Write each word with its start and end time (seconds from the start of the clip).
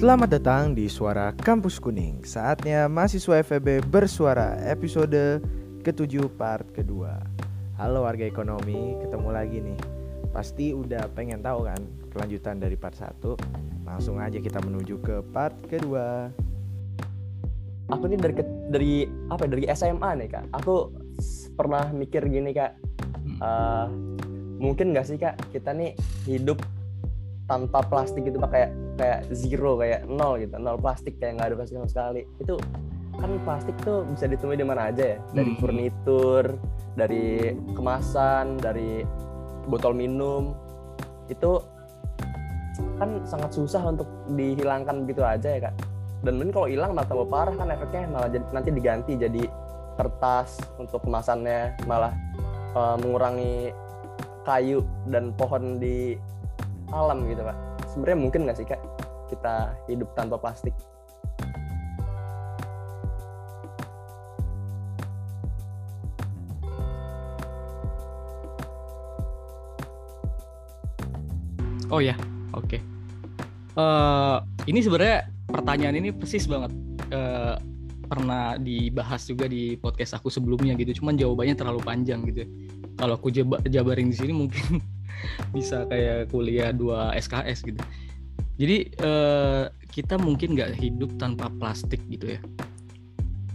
Selamat 0.00 0.32
datang 0.32 0.72
di 0.72 0.88
Suara 0.88 1.28
Kampus 1.28 1.76
Kuning. 1.76 2.24
Saatnya 2.24 2.88
mahasiswa 2.88 3.44
FEB 3.44 3.84
bersuara 3.84 4.56
episode 4.64 5.44
ketujuh 5.84 6.24
part 6.40 6.64
kedua. 6.72 7.20
Halo 7.76 8.08
warga 8.08 8.24
ekonomi, 8.24 8.96
ketemu 8.96 9.28
lagi 9.28 9.60
nih. 9.60 9.76
Pasti 10.32 10.72
udah 10.72 11.04
pengen 11.12 11.44
tahu 11.44 11.68
kan 11.68 11.76
kelanjutan 12.16 12.56
dari 12.56 12.80
part 12.80 12.96
1. 12.96 13.12
Langsung 13.84 14.16
aja 14.16 14.40
kita 14.40 14.64
menuju 14.64 15.04
ke 15.04 15.20
part 15.36 15.52
kedua. 15.68 16.32
aku 17.92 18.04
nih 18.08 18.18
dari 18.24 18.34
dari 18.72 18.92
apa 19.28 19.44
ya, 19.44 19.48
dari 19.52 19.64
SMA 19.76 20.10
nih 20.16 20.28
kak 20.32 20.44
aku 20.56 20.94
pernah 21.60 21.92
mikir 21.92 22.24
gini 22.24 22.56
kak 22.56 22.72
eh, 23.36 23.86
mungkin 24.62 24.96
nggak 24.96 25.04
sih 25.04 25.20
kak 25.20 25.36
kita 25.52 25.76
nih 25.76 25.92
hidup 26.24 26.56
tanpa 27.50 27.82
plastik 27.82 28.22
gitu 28.22 28.38
pak. 28.38 28.54
Kayak 28.54 28.70
kayak 28.94 29.18
zero 29.34 29.74
kayak 29.82 30.06
nol 30.06 30.38
gitu. 30.38 30.54
Nol 30.54 30.78
plastik 30.78 31.18
kayak 31.18 31.42
nggak 31.42 31.46
ada 31.50 31.56
plastik 31.58 31.76
sama 31.82 31.90
sekali. 31.90 32.22
Itu 32.38 32.54
kan 33.18 33.30
plastik 33.42 33.74
tuh 33.82 34.06
bisa 34.06 34.30
ditemui 34.30 34.54
di 34.54 34.62
mana 34.62 34.94
aja 34.94 35.18
ya. 35.18 35.18
Dari 35.34 35.50
Hmm. 35.50 35.58
furnitur 35.58 36.44
dari 36.94 37.52
kemasan 37.74 38.62
dari 38.62 39.02
botol 39.66 39.98
minum. 39.98 40.54
Itu 41.26 41.58
kan 42.96 43.26
sangat 43.26 43.50
susah 43.56 43.82
untuk 43.82 44.06
dihilangkan 44.30 45.04
begitu 45.04 45.26
aja 45.26 45.48
ya 45.58 45.60
kak. 45.68 45.74
Dan 46.20 46.36
mungkin 46.36 46.52
kalau 46.52 46.68
hilang 46.68 46.92
malah 46.92 47.08
tambah 47.08 47.28
parah 47.32 47.54
kan 47.56 47.72
efeknya 47.72 48.12
malah 48.12 48.28
jadi, 48.28 48.44
nanti 48.52 48.68
diganti 48.76 49.12
jadi 49.16 49.42
kertas 49.96 50.60
untuk 50.76 51.00
kemasannya 51.04 51.80
malah 51.88 52.12
eh, 52.76 52.96
mengurangi 53.00 53.72
kayu 54.44 54.84
dan 55.08 55.32
pohon 55.36 55.80
di 55.80 56.16
alam 56.90 57.26
gitu 57.26 57.42
pak 57.42 57.56
sebenarnya 57.90 58.18
mungkin 58.18 58.40
nggak 58.46 58.58
sih 58.58 58.66
kak 58.66 58.80
kita 59.30 59.74
hidup 59.86 60.10
tanpa 60.14 60.38
plastik 60.38 60.74
Oh 71.90 71.98
ya, 71.98 72.14
oke. 72.54 72.78
Eh, 73.74 74.36
ini 74.70 74.78
sebenarnya 74.78 75.26
pertanyaan 75.50 75.98
ini 75.98 76.14
persis 76.14 76.46
banget 76.46 76.70
Eh, 77.10 77.54
pernah 78.06 78.54
dibahas 78.54 79.26
juga 79.26 79.50
di 79.50 79.74
podcast 79.74 80.14
aku 80.18 80.30
sebelumnya 80.30 80.78
gitu. 80.78 81.02
Cuman 81.02 81.18
jawabannya 81.18 81.58
terlalu 81.58 81.82
panjang 81.82 82.22
gitu. 82.22 82.46
Kalau 82.94 83.18
aku 83.18 83.34
jaba- 83.34 83.58
jabarin 83.66 84.14
di 84.14 84.16
sini 84.18 84.30
mungkin 84.30 84.78
bisa 85.54 85.84
kayak 85.88 86.28
kuliah 86.30 86.70
2 86.72 87.16
SKS 87.18 87.66
gitu. 87.66 87.80
Jadi 88.60 88.92
eh, 88.92 89.64
kita 89.90 90.20
mungkin 90.20 90.54
nggak 90.54 90.76
hidup 90.76 91.10
tanpa 91.16 91.48
plastik 91.56 92.00
gitu 92.12 92.36
ya. 92.36 92.40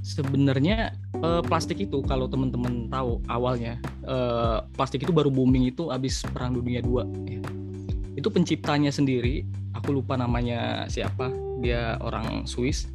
Sebenarnya 0.02 0.94
eh, 1.22 1.42
plastik 1.46 1.82
itu 1.82 2.02
kalau 2.06 2.26
teman-teman 2.26 2.90
tahu 2.90 3.22
awalnya 3.30 3.78
eh, 4.06 4.60
plastik 4.74 5.06
itu 5.06 5.14
baru 5.14 5.30
booming 5.30 5.70
itu 5.70 5.94
abis 5.94 6.26
Perang 6.34 6.58
Dunia 6.58 6.82
2 6.82 7.30
ya 7.30 7.42
itu 8.16 8.28
penciptanya 8.32 8.90
sendiri 8.90 9.44
aku 9.76 10.02
lupa 10.02 10.16
namanya 10.16 10.88
siapa 10.88 11.30
dia 11.60 12.00
orang 12.02 12.48
Swiss 12.48 12.88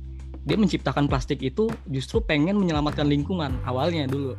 dia 0.49 0.57
menciptakan 0.57 1.07
plastik 1.07 1.45
itu 1.45 1.69
justru 1.93 2.25
pengen 2.25 2.57
menyelamatkan 2.57 3.05
lingkungan 3.05 3.53
awalnya 3.69 4.09
dulu 4.09 4.35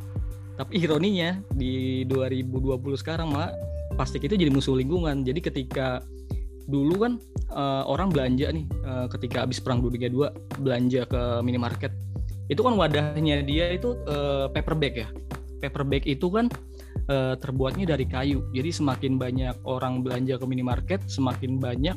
tapi 0.58 0.84
ironinya 0.84 1.40
di 1.54 2.04
2020 2.10 2.76
sekarang 2.98 3.32
malah 3.32 3.54
plastik 3.94 4.24
itu 4.26 4.34
jadi 4.34 4.50
musuh 4.50 4.76
lingkungan 4.76 5.22
jadi 5.22 5.40
ketika 5.40 5.86
dulu 6.66 7.06
kan 7.06 7.12
eh, 7.52 7.84
orang 7.86 8.08
belanja 8.10 8.50
nih 8.54 8.64
eh, 8.64 9.06
ketika 9.18 9.44
habis 9.44 9.58
perang 9.58 9.82
dunia 9.82 10.08
2 10.08 10.62
belanja 10.62 11.06
ke 11.06 11.22
minimarket 11.44 11.92
itu 12.50 12.60
kan 12.60 12.74
wadahnya 12.76 13.40
dia 13.42 13.72
itu 13.72 13.96
eh, 14.06 14.46
paper 14.52 14.74
bag 14.78 14.94
ya 15.06 15.08
paper 15.62 15.86
bag 15.86 16.02
itu 16.10 16.26
kan 16.26 16.50
eh, 17.06 17.34
terbuatnya 17.38 17.94
dari 17.94 18.04
kayu. 18.10 18.42
Jadi 18.50 18.70
semakin 18.74 19.14
banyak 19.14 19.56
orang 19.62 20.02
belanja 20.02 20.34
ke 20.42 20.46
minimarket, 20.50 21.00
semakin 21.06 21.62
banyak 21.62 21.94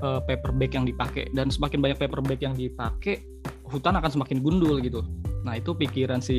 eh, 0.00 0.20
paper 0.24 0.56
bag 0.56 0.72
yang 0.72 0.88
dipakai 0.88 1.28
dan 1.36 1.52
semakin 1.52 1.84
banyak 1.84 2.00
paper 2.00 2.24
bag 2.24 2.40
yang 2.40 2.56
dipakai, 2.56 3.20
hutan 3.68 4.00
akan 4.00 4.10
semakin 4.10 4.40
gundul 4.40 4.80
gitu. 4.80 5.04
Nah, 5.44 5.60
itu 5.60 5.76
pikiran 5.76 6.24
si 6.24 6.38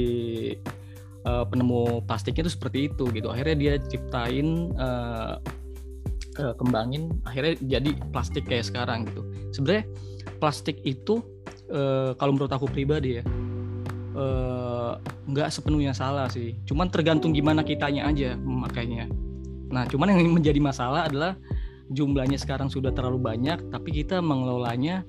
eh, 1.28 1.44
penemu 1.52 2.08
plastiknya 2.08 2.48
itu 2.48 2.54
seperti 2.56 2.88
itu 2.88 3.12
gitu. 3.12 3.28
Akhirnya 3.28 3.56
dia 3.60 3.74
ciptain 3.84 4.72
eh, 4.72 5.36
eh, 6.40 6.54
kembangin 6.56 7.12
akhirnya 7.28 7.60
jadi 7.60 7.92
plastik 8.16 8.48
kayak 8.48 8.72
sekarang 8.72 9.04
gitu. 9.12 9.28
Sebenarnya 9.52 9.84
plastik 10.40 10.80
itu 10.88 11.20
eh, 11.68 12.16
kalau 12.16 12.32
menurut 12.32 12.54
aku 12.56 12.72
pribadi 12.72 13.20
ya 13.20 13.26
nggak 15.30 15.54
sepenuhnya 15.54 15.94
salah 15.94 16.26
sih. 16.26 16.58
Cuman 16.66 16.90
tergantung 16.90 17.36
gimana 17.36 17.62
kitanya 17.62 18.10
aja 18.10 18.34
memakainya. 18.34 19.06
Nah, 19.70 19.84
cuman 19.86 20.16
yang 20.16 20.32
menjadi 20.32 20.58
masalah 20.64 21.06
adalah 21.06 21.36
jumlahnya 21.92 22.40
sekarang 22.40 22.72
sudah 22.72 22.92
terlalu 22.96 23.20
banyak, 23.20 23.60
tapi 23.70 23.90
kita 24.04 24.24
mengelolanya 24.24 25.04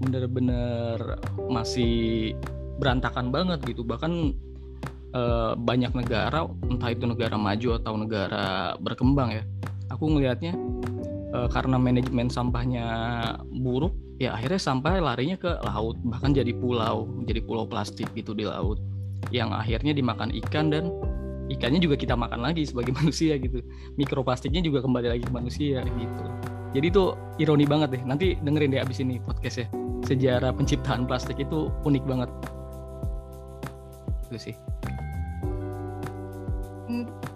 bener-bener 0.00 1.20
masih 1.52 2.32
berantakan 2.80 3.30
banget 3.30 3.62
gitu. 3.68 3.84
Bahkan 3.84 4.34
eh, 5.14 5.52
banyak 5.56 5.94
negara, 5.94 6.44
entah 6.66 6.90
itu 6.90 7.06
negara 7.06 7.38
maju 7.38 7.68
atau 7.78 7.94
negara 7.94 8.74
berkembang 8.82 9.30
ya. 9.38 9.42
Aku 9.94 10.10
ngelihatnya 10.10 10.52
eh, 11.32 11.48
karena 11.54 11.78
manajemen 11.78 12.28
sampahnya 12.28 12.86
buruk, 13.54 13.94
ya 14.18 14.34
akhirnya 14.34 14.60
sampah 14.60 14.98
larinya 14.98 15.38
ke 15.38 15.50
laut, 15.62 15.96
bahkan 16.02 16.34
jadi 16.34 16.50
pulau, 16.58 17.06
jadi 17.24 17.40
pulau 17.40 17.64
plastik 17.64 18.10
gitu 18.12 18.34
di 18.34 18.44
laut 18.44 18.82
yang 19.32 19.54
akhirnya 19.56 19.96
dimakan 19.96 20.34
ikan 20.44 20.68
dan 20.68 20.92
ikannya 21.48 21.80
juga 21.80 21.96
kita 21.96 22.16
makan 22.16 22.40
lagi 22.44 22.66
sebagai 22.66 22.92
manusia 22.98 23.36
gitu. 23.38 23.60
Mikroplastiknya 23.96 24.60
juga 24.64 24.84
kembali 24.84 25.08
lagi 25.16 25.24
ke 25.24 25.32
manusia 25.32 25.80
gitu. 25.84 26.24
Jadi 26.74 26.86
itu 26.90 27.14
ironi 27.38 27.64
banget 27.64 27.94
deh. 27.94 28.02
Nanti 28.02 28.34
dengerin 28.42 28.74
deh 28.74 28.82
abis 28.82 28.98
ini 28.98 29.22
podcastnya. 29.22 29.70
Sejarah 30.04 30.52
penciptaan 30.52 31.06
plastik 31.06 31.38
itu 31.38 31.70
unik 31.86 32.04
banget. 32.04 32.30
Itu 34.28 34.38
sih. 34.50 34.54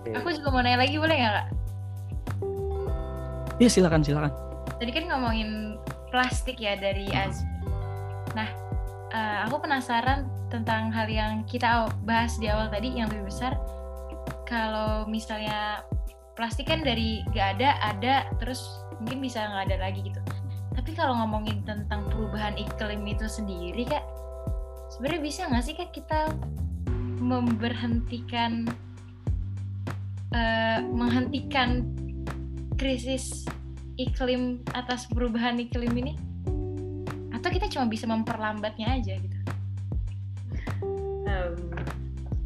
Hmm, 0.08 0.24
Aku 0.24 0.32
juga 0.32 0.48
mau 0.48 0.64
nanya 0.64 0.80
lagi 0.80 0.96
boleh 0.96 1.16
nggak 1.20 1.34
kak? 1.36 1.48
Ya 3.60 3.68
silakan 3.68 4.00
silakan. 4.00 4.32
Tadi 4.80 4.90
kan 4.94 5.04
ngomongin 5.12 5.76
plastik 6.08 6.56
ya 6.56 6.80
dari 6.80 7.12
Azmi. 7.12 7.44
Nah, 8.32 8.48
eh, 9.12 9.38
aku 9.44 9.60
penasaran 9.60 10.24
tentang 10.48 10.88
hal 10.88 11.04
yang 11.12 11.44
kita 11.44 11.92
bahas 12.08 12.40
di 12.40 12.48
awal 12.48 12.72
tadi 12.72 12.96
yang 12.96 13.12
lebih 13.12 13.28
besar. 13.28 13.52
Kalau 14.48 15.04
misalnya 15.04 15.84
plastik 16.32 16.72
kan 16.72 16.80
dari 16.80 17.20
nggak 17.28 17.60
ada 17.60 17.76
ada 17.84 18.14
terus 18.40 18.64
mungkin 18.96 19.20
bisa 19.20 19.44
nggak 19.44 19.68
ada 19.68 19.76
lagi 19.90 20.00
gitu. 20.08 20.20
Tapi 20.72 20.96
kalau 20.96 21.20
ngomongin 21.20 21.60
tentang 21.68 22.08
perubahan 22.08 22.56
iklim 22.56 23.04
itu 23.04 23.28
sendiri 23.28 23.84
kak, 23.84 24.06
sebenarnya 24.94 25.20
bisa 25.20 25.40
nggak 25.52 25.64
sih 25.66 25.74
kak 25.76 25.92
kita 25.92 26.32
memberhentikan 27.20 28.64
eh, 30.34 30.78
menghentikan 30.84 31.84
krisis 32.78 33.48
iklim 33.98 34.62
atas 34.72 35.10
perubahan 35.10 35.58
iklim 35.58 35.92
ini? 35.98 36.14
Atau 37.34 37.50
kita 37.50 37.66
cuma 37.70 37.90
bisa 37.90 38.06
memperlambatnya 38.06 38.98
aja 38.98 39.14
gitu? 39.18 39.38
Um, 41.28 41.54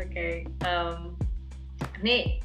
Oke, 0.02 0.44
um, 0.66 1.14
ini 2.02 2.42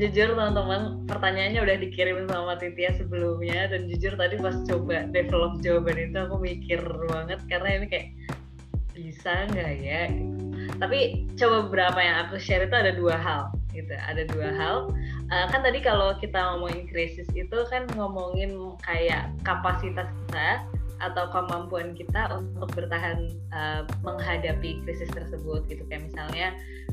jujur 0.00 0.32
teman-teman 0.32 1.04
pertanyaannya 1.04 1.60
udah 1.60 1.76
dikirim 1.76 2.24
sama 2.26 2.56
Titia 2.56 2.96
sebelumnya 2.96 3.68
dan 3.68 3.84
jujur 3.86 4.16
tadi 4.16 4.40
pas 4.40 4.56
coba 4.64 5.06
develop 5.12 5.60
jawaban 5.60 5.96
itu 6.00 6.16
aku 6.16 6.36
mikir 6.40 6.80
banget 7.12 7.40
karena 7.52 7.68
ini 7.80 7.86
kayak 7.86 8.08
bisa 8.96 9.48
nggak 9.52 9.72
ya? 9.80 10.02
Tapi 10.80 11.28
coba 11.36 11.68
beberapa 11.68 12.00
yang 12.00 12.16
aku 12.26 12.40
share 12.40 12.64
itu 12.64 12.76
ada 12.76 12.92
dua 12.96 13.16
hal 13.20 13.52
gitu, 13.72 13.94
ada 13.94 14.22
dua 14.28 14.50
hal. 14.54 14.76
Uh, 15.30 15.46
kan 15.48 15.60
tadi 15.62 15.78
kalau 15.80 16.14
kita 16.18 16.38
ngomongin 16.54 16.86
krisis 16.90 17.28
itu 17.32 17.58
kan 17.70 17.86
ngomongin 17.94 18.74
kayak 18.82 19.30
kapasitas 19.46 20.08
kita 20.26 20.64
atau 21.00 21.32
kemampuan 21.32 21.96
kita 21.96 22.28
untuk 22.36 22.68
bertahan 22.76 23.32
uh, 23.56 23.82
menghadapi 24.04 24.84
krisis 24.84 25.08
tersebut 25.10 25.64
gitu. 25.72 25.80
Kayak 25.88 26.12
misalnya 26.12 26.46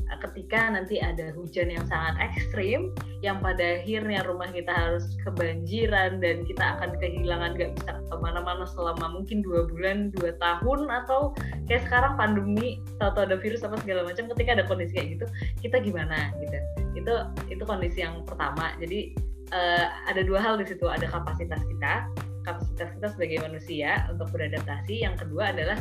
uh, 0.08 0.18
ketika 0.28 0.72
nanti 0.72 0.96
ada 0.98 1.30
hujan 1.36 1.68
yang 1.68 1.84
sangat 1.86 2.16
ekstrim 2.32 2.96
yang 3.20 3.38
pada 3.44 3.84
akhirnya 3.84 4.24
rumah 4.24 4.48
kita 4.48 4.72
harus 4.72 5.04
kebanjiran 5.22 6.24
dan 6.24 6.42
kita 6.48 6.64
akan 6.78 6.96
kehilangan 6.96 7.52
gak 7.60 7.76
bisa 7.76 7.90
ke 8.00 8.16
mana-mana 8.16 8.64
selama 8.64 9.20
mungkin 9.20 9.44
dua 9.44 9.68
bulan 9.68 10.08
dua 10.16 10.32
tahun 10.40 10.88
atau 11.04 11.36
kayak 11.68 11.84
sekarang 11.84 12.16
pandemi 12.16 12.80
atau 13.04 13.28
ada 13.28 13.36
virus 13.36 13.60
apa 13.60 13.76
segala 13.84 14.08
macam 14.08 14.24
ketika 14.32 14.56
ada 14.56 14.64
kondisi 14.64 14.96
kayak 14.96 15.08
gitu 15.20 15.26
kita 15.60 15.76
gimana 15.84 16.32
gitu. 16.40 16.56
Itu 16.96 17.14
itu 17.52 17.62
kondisi 17.68 18.00
yang 18.00 18.24
pertama. 18.24 18.72
Jadi 18.80 19.12
uh, 19.52 19.86
ada 20.08 20.24
dua 20.24 20.40
hal 20.40 20.56
di 20.56 20.64
situ. 20.64 20.88
Ada 20.88 21.08
kapasitas 21.12 21.60
kita 21.68 22.08
kapasitas 22.48 22.88
kita 22.96 23.08
sebagai 23.12 23.38
manusia 23.44 23.90
untuk 24.08 24.32
beradaptasi. 24.32 25.04
Yang 25.04 25.26
kedua 25.26 25.52
adalah 25.52 25.78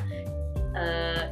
uh, 0.76 1.24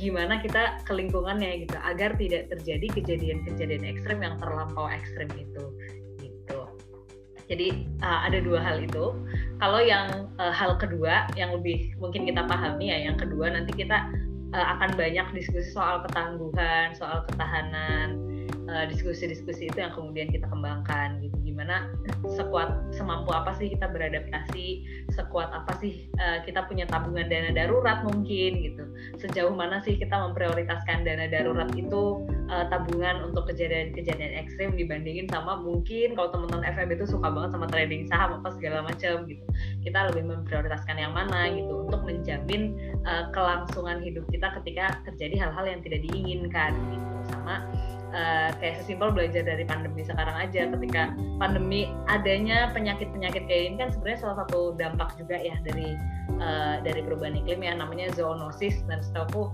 gimana 0.00 0.40
kita 0.40 0.80
ke 0.88 0.92
lingkungannya 0.96 1.68
gitu 1.68 1.76
agar 1.84 2.16
tidak 2.16 2.48
terjadi 2.48 2.86
kejadian-kejadian 2.96 3.84
ekstrem 3.84 4.24
yang 4.24 4.40
terlampau 4.40 4.88
ekstrem 4.88 5.28
itu 5.36 5.64
gitu. 6.24 6.60
Jadi 7.52 7.84
uh, 8.00 8.24
ada 8.24 8.40
dua 8.40 8.64
hal 8.64 8.80
itu. 8.80 9.12
Kalau 9.60 9.80
yang 9.84 10.32
uh, 10.40 10.54
hal 10.54 10.80
kedua 10.80 11.28
yang 11.36 11.52
lebih 11.52 11.92
mungkin 12.00 12.24
kita 12.24 12.48
pahami 12.48 12.88
ya 12.88 13.12
yang 13.12 13.20
kedua 13.20 13.52
nanti 13.52 13.76
kita 13.76 14.08
uh, 14.56 14.66
akan 14.78 14.96
banyak 14.96 15.26
diskusi 15.36 15.68
soal 15.68 16.00
ketangguhan 16.08 16.96
soal 16.96 17.22
ketahanan 17.28 18.16
diskusi-diskusi 18.86 19.66
uh, 19.66 19.68
itu 19.74 19.78
yang 19.82 19.92
kemudian 19.98 20.30
kita 20.30 20.46
kembangkan 20.46 21.18
gitu 21.18 21.39
gimana 21.60 21.92
sekuat 22.40 22.72
semampu 22.96 23.36
apa 23.36 23.52
sih 23.52 23.68
kita 23.68 23.84
beradaptasi 23.92 24.80
sekuat 25.12 25.52
apa 25.52 25.76
sih 25.76 26.08
uh, 26.16 26.40
kita 26.48 26.64
punya 26.64 26.88
tabungan 26.88 27.28
dana 27.28 27.52
darurat 27.52 28.00
mungkin 28.00 28.64
gitu. 28.64 28.88
Sejauh 29.20 29.52
mana 29.52 29.84
sih 29.84 30.00
kita 30.00 30.16
memprioritaskan 30.16 31.04
dana 31.04 31.28
darurat 31.28 31.68
itu 31.76 32.24
uh, 32.48 32.64
tabungan 32.72 33.28
untuk 33.28 33.44
kejadian-kejadian 33.52 34.40
ekstrim 34.40 34.72
dibandingin 34.72 35.28
sama 35.28 35.60
mungkin 35.60 36.16
kalau 36.16 36.32
teman-teman 36.32 36.64
FEB 36.72 36.96
itu 36.96 37.12
suka 37.12 37.28
banget 37.28 37.52
sama 37.52 37.68
trading 37.68 38.08
saham 38.08 38.40
apa 38.40 38.56
segala 38.56 38.80
macam 38.80 39.28
gitu. 39.28 39.44
Kita 39.84 40.08
lebih 40.08 40.32
memprioritaskan 40.32 40.96
yang 40.96 41.12
mana 41.12 41.52
gitu 41.52 41.84
untuk 41.84 42.00
menjamin 42.08 42.72
uh, 43.04 43.28
kelangsungan 43.36 44.00
hidup 44.00 44.24
kita 44.32 44.48
ketika 44.64 44.96
terjadi 45.04 45.44
hal-hal 45.44 45.68
yang 45.68 45.84
tidak 45.84 46.00
diinginkan 46.08 46.72
gitu. 46.88 47.36
Sama 47.36 47.68
uh, 48.12 48.50
kayak 48.58 48.82
sesimpel 48.82 49.10
belajar 49.10 49.42
dari 49.42 49.64
pandemi 49.66 50.02
sekarang 50.06 50.36
aja. 50.36 50.70
Ketika 50.70 51.14
pandemi 51.38 51.90
adanya 52.06 52.70
penyakit-penyakit 52.74 53.46
kayak 53.46 53.64
ini 53.72 53.76
kan 53.80 53.88
sebenarnya 53.90 54.20
salah 54.22 54.36
satu 54.46 54.74
dampak 54.76 55.14
juga 55.16 55.38
ya 55.38 55.56
dari 55.66 55.96
uh, 56.38 56.82
dari 56.84 57.00
perubahan 57.02 57.38
iklim 57.40 57.62
ya 57.64 57.72
namanya 57.74 58.12
zoonosis. 58.14 58.82
Dan 58.86 59.02
setahu 59.02 59.50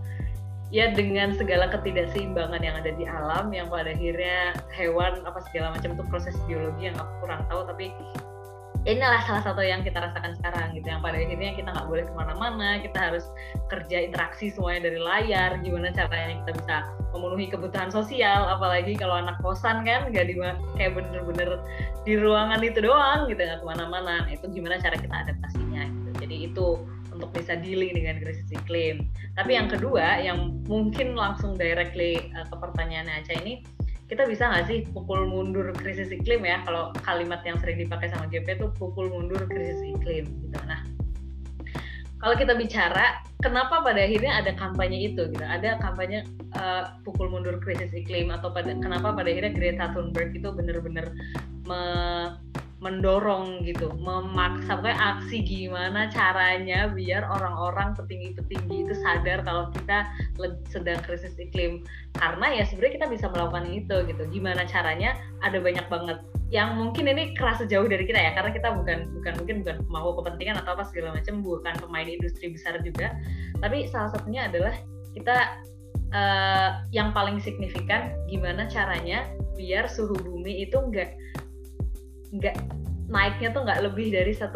ya 0.75 0.91
dengan 0.91 1.31
segala 1.38 1.70
ketidakseimbangan 1.70 2.58
yang 2.58 2.75
ada 2.75 2.91
di 2.99 3.06
alam 3.06 3.55
yang 3.55 3.70
pada 3.70 3.94
akhirnya 3.94 4.56
hewan 4.75 5.23
apa 5.23 5.38
segala 5.47 5.79
macam 5.79 5.94
itu 5.94 6.05
proses 6.11 6.35
biologi 6.50 6.91
yang 6.91 6.97
aku 6.99 7.12
kurang 7.23 7.47
tahu 7.47 7.62
tapi 7.70 7.94
inilah 8.86 9.20
salah 9.26 9.42
satu 9.42 9.62
yang 9.66 9.82
kita 9.82 9.98
rasakan 9.98 10.38
sekarang 10.38 10.78
gitu 10.78 10.86
yang 10.86 11.02
pada 11.02 11.18
akhirnya 11.18 11.52
kita 11.58 11.68
nggak 11.74 11.88
boleh 11.90 12.04
ke 12.06 12.12
mana-mana 12.14 12.78
kita 12.78 12.98
harus 13.10 13.26
kerja 13.66 14.06
interaksi 14.06 14.54
semuanya 14.54 14.86
dari 14.88 15.00
layar 15.02 15.58
gimana 15.60 15.90
caranya 15.90 16.38
kita 16.46 16.52
bisa 16.62 16.76
memenuhi 17.10 17.50
kebutuhan 17.50 17.90
sosial 17.90 18.46
apalagi 18.46 18.94
kalau 18.94 19.18
anak 19.18 19.36
kosan 19.42 19.82
kan 19.82 20.08
nggak 20.14 20.30
di 20.30 20.34
kayak 20.78 20.94
bener-bener 20.94 21.58
di 22.06 22.14
ruangan 22.14 22.62
itu 22.62 22.78
doang 22.78 23.26
gitu 23.26 23.42
nggak 23.42 23.60
ke 23.60 23.66
mana-mana. 23.66 24.22
Nah, 24.22 24.30
itu 24.30 24.46
gimana 24.54 24.78
cara 24.78 24.94
kita 24.94 25.26
adaptasinya 25.26 25.82
gitu. 25.90 26.10
Jadi 26.22 26.36
itu 26.46 26.66
untuk 27.10 27.32
bisa 27.32 27.58
dealing 27.58 27.96
dengan 27.96 28.22
krisis 28.22 28.46
iklim. 28.52 29.10
Tapi 29.34 29.58
yang 29.58 29.66
kedua 29.66 30.22
yang 30.22 30.62
mungkin 30.70 31.18
langsung 31.18 31.58
directly 31.58 32.30
uh, 32.38 32.46
ke 32.46 32.54
pertanyaan 32.60 33.10
Aca 33.10 33.34
ini 33.42 33.66
kita 34.06 34.23
bisa 34.31 34.47
nggak 34.47 34.64
sih 34.70 34.79
pukul 34.94 35.26
mundur 35.26 35.75
krisis 35.75 36.14
iklim 36.14 36.47
ya? 36.47 36.62
Kalau 36.62 36.94
kalimat 37.03 37.43
yang 37.43 37.58
sering 37.58 37.82
dipakai 37.82 38.11
sama 38.11 38.31
GP 38.31 38.62
itu 38.62 38.67
pukul 38.79 39.11
mundur 39.11 39.43
krisis 39.50 39.82
iklim 39.82 40.31
gitu. 40.47 40.58
Nah 40.67 40.87
kalau 42.17 42.32
kita 42.32 42.56
bicara 42.56 43.20
kenapa 43.44 43.85
pada 43.85 44.00
akhirnya 44.00 44.41
ada 44.41 44.56
kampanye 44.56 45.12
itu 45.12 45.29
gitu? 45.29 45.44
Ada 45.44 45.76
kampanye 45.85 46.25
uh, 46.56 46.97
pukul 47.05 47.29
mundur 47.29 47.61
krisis 47.61 47.93
iklim 47.93 48.32
atau 48.32 48.49
pada 48.50 48.73
kenapa 48.73 49.12
pada 49.12 49.29
akhirnya 49.29 49.53
Greta 49.53 49.87
Thunberg 49.93 50.32
itu 50.32 50.49
benar-benar 50.49 51.12
me, 51.69 51.81
mendorong 52.76 53.64
gitu, 53.64 53.88
memaksa 53.96 54.76
pokoknya 54.76 55.00
aksi 55.00 55.40
gimana 55.40 56.12
caranya 56.12 56.93
biar 56.93 57.25
orang-orang 57.25 57.96
petinggi-petinggi 57.96 58.84
itu 58.84 58.94
sadar 59.00 59.40
kalau 59.49 59.73
kita 59.73 60.05
sedang 60.69 61.00
krisis 61.00 61.32
iklim. 61.40 61.81
Karena 62.12 62.52
ya 62.52 62.69
sebenarnya 62.69 63.00
kita 63.00 63.08
bisa 63.08 63.26
melakukan 63.32 63.64
itu 63.73 63.96
gitu. 64.05 64.23
Gimana 64.28 64.69
caranya? 64.69 65.17
Ada 65.40 65.58
banyak 65.64 65.88
banget 65.88 66.20
yang 66.55 66.78
mungkin 66.78 67.11
ini 67.11 67.34
kerasa 67.34 67.67
jauh 67.67 67.90
dari 67.90 68.06
kita 68.06 68.23
ya 68.23 68.31
karena 68.31 68.55
kita 68.55 68.70
bukan 68.70 69.11
bukan 69.19 69.32
mungkin 69.43 69.56
bukan 69.67 69.76
mau 69.90 70.14
kepentingan 70.14 70.62
atau 70.62 70.79
apa 70.79 70.87
segala 70.87 71.19
macam 71.19 71.43
bukan 71.43 71.75
pemain 71.82 72.06
industri 72.06 72.55
besar 72.55 72.79
juga 72.87 73.19
tapi 73.58 73.90
salah 73.90 74.14
satunya 74.14 74.46
adalah 74.46 74.70
kita 75.11 75.58
uh, 76.14 76.87
yang 76.94 77.11
paling 77.11 77.43
signifikan 77.43 78.14
gimana 78.31 78.70
caranya 78.70 79.26
biar 79.58 79.90
suhu 79.90 80.14
bumi 80.22 80.62
itu 80.62 80.79
enggak 80.79 81.19
nggak 82.34 82.56
naiknya 83.06 83.55
tuh 83.55 83.62
nggak 83.62 83.81
lebih 83.87 84.11
dari 84.11 84.32
1,5 84.34 84.55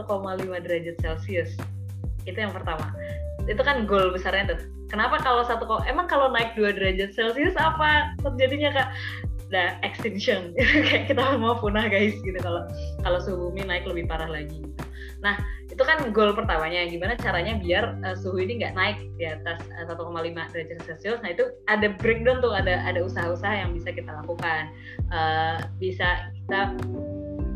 derajat 0.64 0.96
Celcius. 0.98 1.54
Itu 2.26 2.38
yang 2.38 2.54
pertama. 2.54 2.94
Itu 3.46 3.62
kan 3.62 3.86
goal 3.86 4.10
besarnya 4.10 4.54
tuh. 4.54 4.60
Kenapa 4.90 5.22
kalau 5.22 5.46
satu 5.46 5.66
emang 5.86 6.10
kalau 6.10 6.34
naik 6.34 6.58
2 6.58 6.74
derajat 6.74 7.14
Celcius 7.14 7.54
apa 7.54 8.14
terjadinya 8.26 8.74
kak? 8.74 8.88
Nah 9.54 9.78
extinction. 9.86 10.54
Kayak 10.86 11.10
kita 11.10 11.38
mau 11.38 11.58
punah 11.58 11.86
guys 11.86 12.18
gitu. 12.18 12.38
Kalau 12.42 12.66
kalau 13.06 13.18
suhu 13.22 13.50
bumi 13.50 13.66
naik 13.66 13.86
lebih 13.86 14.10
parah 14.10 14.30
lagi. 14.30 14.62
Nah 15.22 15.38
itu 15.70 15.82
kan 15.86 16.10
goal 16.10 16.34
pertamanya. 16.34 16.90
Gimana 16.90 17.14
caranya 17.14 17.54
biar 17.62 18.02
uh, 18.02 18.18
suhu 18.18 18.42
ini 18.42 18.62
nggak 18.62 18.74
naik 18.74 18.98
di 19.14 19.30
atas 19.30 19.62
uh, 19.78 19.86
1,5 19.86 20.10
derajat 20.26 20.78
celcius? 20.86 21.22
Nah 21.22 21.30
itu 21.30 21.46
ada 21.70 21.94
breakdown 22.02 22.42
tuh. 22.42 22.50
Ada 22.50 22.82
ada 22.82 22.98
usaha-usaha 23.06 23.54
yang 23.62 23.70
bisa 23.70 23.94
kita 23.94 24.10
lakukan. 24.10 24.74
Uh, 25.14 25.62
bisa 25.78 26.30
kita 26.34 26.74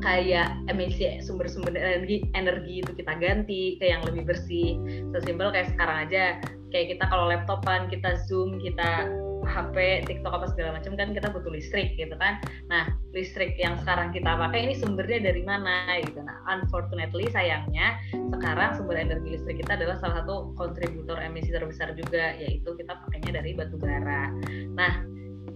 kayak 0.04 0.52
emisi 0.68 1.08
sumber-sumber 1.24 1.72
energi 1.72 2.28
energi 2.36 2.84
itu 2.84 2.92
kita 2.92 3.16
ganti 3.16 3.80
ke 3.80 3.88
yang 3.88 4.04
lebih 4.04 4.28
bersih 4.28 4.76
sesimpel 5.16 5.48
kayak 5.48 5.72
sekarang 5.72 6.04
aja 6.04 6.24
kayak 6.68 6.92
kita 6.92 7.04
kalau 7.08 7.32
laptopan 7.32 7.88
kita 7.88 8.20
zoom 8.28 8.60
kita 8.60 9.08
HP, 9.44 10.08
TikTok 10.08 10.32
apa 10.32 10.46
segala 10.50 10.80
macam 10.80 10.96
kan 10.96 11.12
kita 11.12 11.28
butuh 11.28 11.52
listrik 11.52 11.94
gitu 12.00 12.16
kan. 12.16 12.40
Nah, 12.72 12.88
listrik 13.12 13.54
yang 13.60 13.76
sekarang 13.84 14.10
kita 14.10 14.34
pakai 14.34 14.66
ini 14.66 14.74
sumbernya 14.80 15.30
dari 15.30 15.44
mana 15.44 16.00
gitu. 16.00 16.24
Nah, 16.24 16.40
unfortunately 16.48 17.28
sayangnya 17.30 18.00
sekarang 18.32 18.74
sumber 18.74 18.96
energi 18.98 19.36
listrik 19.36 19.60
kita 19.62 19.76
adalah 19.76 20.00
salah 20.00 20.24
satu 20.24 20.56
kontributor 20.56 21.20
emisi 21.20 21.52
terbesar 21.52 21.92
juga 21.94 22.34
yaitu 22.40 22.72
kita 22.74 22.96
pakainya 23.04 23.44
dari 23.44 23.52
batu 23.52 23.76
bara. 23.76 24.32
Nah, 24.74 25.04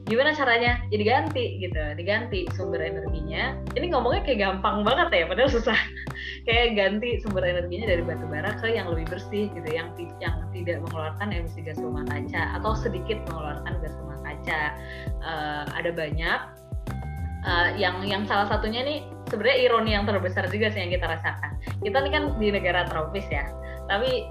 gimana 0.08 0.32
caranya? 0.32 0.80
Ya 0.88 0.96
diganti 0.96 1.60
gitu 1.60 1.78
diganti 1.94 2.48
sumber 2.56 2.80
energinya. 2.80 3.54
Ini 3.76 3.92
ngomongnya 3.92 4.24
kayak 4.24 4.40
gampang 4.40 4.82
banget 4.82 5.08
ya 5.12 5.24
padahal 5.28 5.50
susah. 5.52 5.78
Kayak 6.48 6.80
ganti 6.80 7.20
sumber 7.20 7.44
energinya 7.44 7.92
dari 7.92 8.00
batu 8.00 8.24
bara 8.24 8.56
ke 8.56 8.72
yang 8.72 8.88
lebih 8.88 9.12
bersih 9.12 9.52
gitu 9.52 9.68
yang 9.68 9.92
yang 10.16 10.48
tidak 10.56 10.80
mengeluarkan 10.80 11.28
emisi 11.28 11.60
gas 11.60 11.76
rumah 11.76 12.08
kaca 12.08 12.56
atau 12.56 12.72
sedikit 12.72 13.20
mengeluarkan 13.28 13.72
gas 13.84 13.92
rumah 14.00 14.18
kaca. 14.24 14.60
Uh, 15.20 15.64
ada 15.76 15.92
banyak. 15.92 16.40
Uh, 17.44 17.70
yang 17.76 18.00
yang 18.02 18.24
salah 18.24 18.48
satunya 18.48 18.82
nih 18.82 18.98
sebenarnya 19.30 19.58
ironi 19.70 19.94
yang 19.94 20.08
terbesar 20.08 20.48
juga 20.48 20.72
sih 20.72 20.88
yang 20.88 20.90
kita 20.90 21.06
rasakan. 21.06 21.52
Kita 21.84 21.96
ini 22.00 22.10
kan 22.10 22.24
di 22.40 22.48
negara 22.48 22.88
tropis 22.88 23.28
ya 23.28 23.46
tapi 23.88 24.28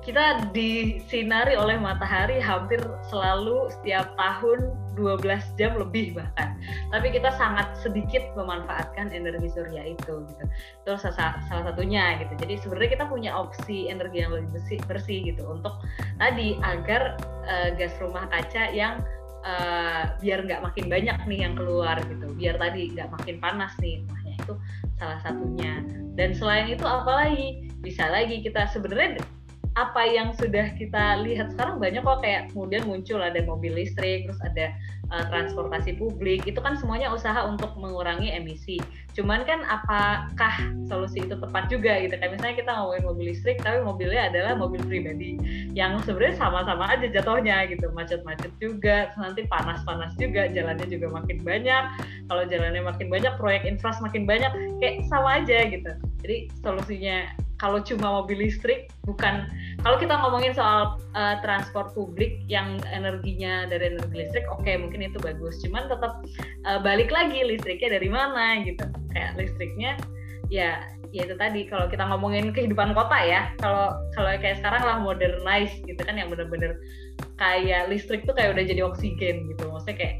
kita 0.00 0.48
disinari 0.52 1.56
oleh 1.56 1.76
matahari 1.76 2.40
hampir 2.40 2.80
selalu 3.08 3.68
setiap 3.80 4.16
tahun 4.16 4.72
12 5.00 5.56
jam 5.56 5.72
lebih 5.80 6.12
bahkan. 6.12 6.60
Tapi 6.92 7.08
kita 7.16 7.32
sangat 7.40 7.72
sedikit 7.80 8.20
memanfaatkan 8.36 9.08
energi 9.16 9.48
surya 9.48 9.96
itu 9.96 10.28
gitu. 10.28 10.44
Itu 10.84 10.92
salah, 11.00 11.40
salah 11.48 11.64
satunya 11.72 12.20
gitu. 12.20 12.36
Jadi 12.36 12.54
sebenarnya 12.60 12.90
kita 13.00 13.06
punya 13.08 13.30
opsi 13.32 13.88
energi 13.88 14.20
yang 14.20 14.36
lebih 14.36 14.60
bersih, 14.60 14.78
bersih 14.84 15.18
gitu 15.32 15.42
untuk 15.48 15.80
tadi 16.20 16.60
agar 16.60 17.16
uh, 17.48 17.72
gas 17.80 17.96
rumah 18.04 18.28
kaca 18.28 18.68
yang 18.76 19.00
uh, 19.48 20.12
biar 20.20 20.44
nggak 20.44 20.60
makin 20.60 20.86
banyak 20.92 21.16
nih 21.24 21.40
yang 21.48 21.54
keluar 21.56 21.96
gitu. 22.04 22.28
Biar 22.36 22.60
tadi 22.60 22.92
nggak 22.92 23.08
makin 23.08 23.36
panas 23.40 23.72
nih. 23.80 24.04
Makanya 24.04 24.36
itu 24.44 24.54
salah 25.00 25.18
satunya. 25.24 25.80
Dan 26.14 26.36
selain 26.36 26.68
itu 26.68 26.84
apalagi 26.84 27.72
bisa 27.80 28.04
lagi 28.12 28.44
kita 28.44 28.68
sebenarnya 28.68 29.24
apa 29.78 30.02
yang 30.02 30.34
sudah 30.34 30.74
kita 30.74 31.22
lihat 31.22 31.54
sekarang 31.54 31.78
banyak 31.78 32.02
kok 32.02 32.20
kayak 32.26 32.50
kemudian 32.50 32.82
muncul 32.90 33.22
ada 33.22 33.38
mobil 33.46 33.70
listrik 33.70 34.26
terus 34.26 34.40
ada 34.42 34.74
uh, 35.14 35.24
transportasi 35.30 35.94
publik. 35.94 36.42
Itu 36.42 36.58
kan 36.58 36.74
semuanya 36.74 37.14
usaha 37.14 37.46
untuk 37.46 37.78
mengurangi 37.78 38.34
emisi. 38.34 38.82
Cuman 39.14 39.46
kan 39.46 39.62
apakah 39.70 40.54
solusi 40.90 41.22
itu 41.22 41.38
tepat 41.38 41.70
juga 41.70 42.02
gitu? 42.02 42.18
Kayak 42.18 42.32
misalnya 42.38 42.56
kita 42.58 42.70
ngomongin 42.74 43.04
mobil 43.06 43.26
listrik 43.30 43.58
tapi 43.62 43.78
mobilnya 43.82 44.30
adalah 44.30 44.58
mobil 44.58 44.82
pribadi 44.82 45.38
yang 45.70 46.02
sebenarnya 46.02 46.34
sama-sama 46.38 46.90
aja 46.90 47.06
jatuhnya 47.06 47.70
gitu. 47.70 47.86
Macet-macet 47.94 48.52
juga 48.58 49.14
nanti 49.18 49.46
panas-panas 49.46 50.18
juga 50.18 50.50
jalannya 50.50 50.86
juga 50.90 51.14
makin 51.14 51.42
banyak. 51.46 51.84
Kalau 52.26 52.42
jalannya 52.46 52.82
makin 52.82 53.06
banyak 53.06 53.34
proyek 53.38 53.62
infras 53.66 54.02
makin 54.02 54.26
banyak 54.26 54.50
kayak 54.82 55.06
sama 55.06 55.42
aja 55.42 55.66
gitu. 55.70 55.90
Jadi 56.26 56.50
solusinya 56.58 57.30
kalau 57.60 57.84
cuma 57.84 58.08
mobil 58.24 58.48
listrik 58.48 58.88
bukan. 59.04 59.44
Kalau 59.84 60.00
kita 60.00 60.16
ngomongin 60.16 60.56
soal 60.56 60.96
uh, 61.12 61.36
transport 61.44 61.92
publik 61.92 62.40
yang 62.48 62.80
energinya 62.88 63.68
dari 63.68 63.92
energi 63.92 64.16
listrik 64.16 64.48
oke 64.48 64.64
okay, 64.64 64.80
mungkin 64.80 65.04
itu 65.04 65.20
bagus. 65.20 65.60
Cuman 65.60 65.92
tetap 65.92 66.24
uh, 66.64 66.80
balik 66.80 67.12
lagi 67.12 67.44
listriknya 67.44 68.00
dari 68.00 68.08
mana 68.08 68.64
gitu. 68.64 68.88
Kayak 69.12 69.36
listriknya 69.36 70.00
ya 70.48 70.80
ya 71.12 71.22
itu 71.28 71.36
tadi. 71.36 71.68
Kalau 71.68 71.84
kita 71.92 72.08
ngomongin 72.08 72.48
kehidupan 72.56 72.96
kota 72.96 73.20
ya 73.20 73.52
kalau 73.60 73.92
kalau 74.16 74.32
kayak 74.40 74.56
sekarang 74.64 74.80
lah 74.80 74.96
modernize 74.96 75.76
gitu 75.84 76.00
kan 76.00 76.16
yang 76.16 76.32
bener-bener 76.32 76.80
kayak 77.36 77.92
listrik 77.92 78.24
tuh 78.24 78.32
kayak 78.32 78.56
udah 78.56 78.64
jadi 78.64 78.88
oksigen 78.88 79.52
gitu. 79.52 79.68
Maksudnya 79.68 79.96
kayak 80.00 80.16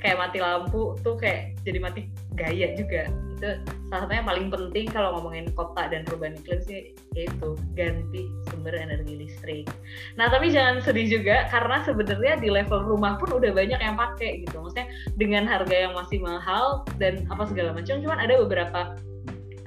kayak 0.00 0.16
mati 0.16 0.40
lampu 0.40 0.96
tuh 1.04 1.20
kayak 1.20 1.52
jadi 1.68 1.78
mati 1.84 2.08
gaya 2.32 2.72
juga 2.80 3.12
itu 3.38 3.50
salah 3.86 4.04
satunya 4.04 4.26
paling 4.26 4.46
penting 4.50 4.86
kalau 4.90 5.16
ngomongin 5.16 5.46
kota 5.54 5.86
dan 5.86 6.02
perubahan 6.02 6.34
iklim 6.36 6.60
sih 6.66 6.92
yaitu 7.14 7.54
ganti 7.78 8.26
sumber 8.50 8.74
energi 8.74 9.14
listrik. 9.14 9.66
Nah 10.18 10.26
tapi 10.26 10.50
jangan 10.50 10.82
sedih 10.82 11.06
juga 11.06 11.46
karena 11.48 11.86
sebenarnya 11.86 12.42
di 12.42 12.50
level 12.50 12.84
rumah 12.84 13.16
pun 13.16 13.38
udah 13.38 13.54
banyak 13.54 13.78
yang 13.78 13.96
pakai 13.96 14.42
gitu. 14.42 14.58
Maksudnya 14.58 14.90
dengan 15.14 15.46
harga 15.46 15.72
yang 15.72 15.94
masih 15.94 16.18
mahal 16.18 16.82
dan 16.98 17.24
apa 17.30 17.46
segala 17.46 17.70
macam, 17.72 18.02
cuman 18.02 18.18
ada 18.18 18.34
beberapa 18.42 18.80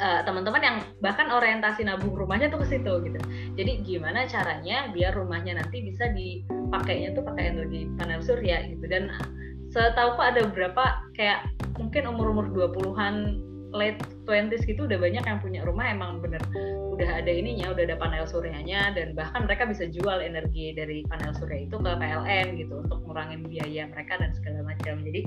uh, 0.04 0.22
teman-teman 0.28 0.62
yang 0.62 0.78
bahkan 1.00 1.32
orientasi 1.32 1.88
nabung 1.88 2.12
rumahnya 2.12 2.52
tuh 2.52 2.60
ke 2.68 2.78
situ 2.78 2.94
gitu. 3.08 3.20
Jadi 3.56 3.72
gimana 3.88 4.28
caranya 4.28 4.92
biar 4.92 5.16
rumahnya 5.16 5.64
nanti 5.64 5.82
bisa 5.82 6.12
dipakainya 6.12 7.16
tuh 7.16 7.24
pakai 7.24 7.56
energi 7.56 7.88
panel 7.96 8.20
surya 8.20 8.68
gitu 8.68 8.86
dan 8.92 9.08
setahu 9.72 10.20
aku 10.20 10.22
ada 10.22 10.44
beberapa 10.52 10.84
kayak 11.16 11.48
mungkin 11.80 12.04
umur-umur 12.12 12.52
20-an 12.52 13.40
late 13.72 14.00
20s 14.28 14.68
gitu 14.68 14.86
udah 14.88 15.00
banyak 15.00 15.24
yang 15.24 15.40
punya 15.40 15.62
rumah 15.64 15.88
emang 15.88 16.20
bener. 16.20 16.40
Udah 16.92 17.24
ada 17.24 17.32
ininya 17.32 17.72
udah 17.72 17.84
ada 17.88 17.98
panel 17.98 18.28
suryanya 18.28 18.94
dan 18.94 19.16
bahkan 19.16 19.48
mereka 19.48 19.66
bisa 19.68 19.88
jual 19.88 20.20
energi 20.20 20.76
dari 20.76 21.08
panel 21.08 21.32
surya 21.36 21.66
itu 21.66 21.76
ke 21.80 21.92
PLN 21.92 22.48
gitu 22.60 22.84
untuk 22.84 23.00
ngurangin 23.08 23.48
biaya 23.48 23.88
mereka 23.88 24.20
dan 24.20 24.32
segala 24.36 24.62
macam. 24.68 25.02
Jadi 25.02 25.22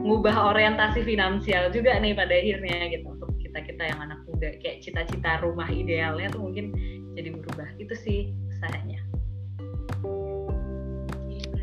ngubah 0.00 0.36
orientasi 0.56 1.04
finansial 1.04 1.68
juga 1.70 1.96
nih 2.00 2.16
pada 2.16 2.34
akhirnya 2.34 2.88
gitu 2.90 3.06
untuk 3.06 3.30
kita 3.38 3.58
kita 3.62 3.82
yang 3.86 4.00
anak 4.00 4.20
muda. 4.26 4.50
Kayak 4.58 4.82
cita-cita 4.82 5.44
rumah 5.44 5.68
idealnya 5.68 6.32
tuh 6.32 6.40
mungkin 6.42 6.72
jadi 7.14 7.30
berubah. 7.36 7.68
Itu 7.76 7.94
sih 7.94 8.32
usahanya 8.48 9.00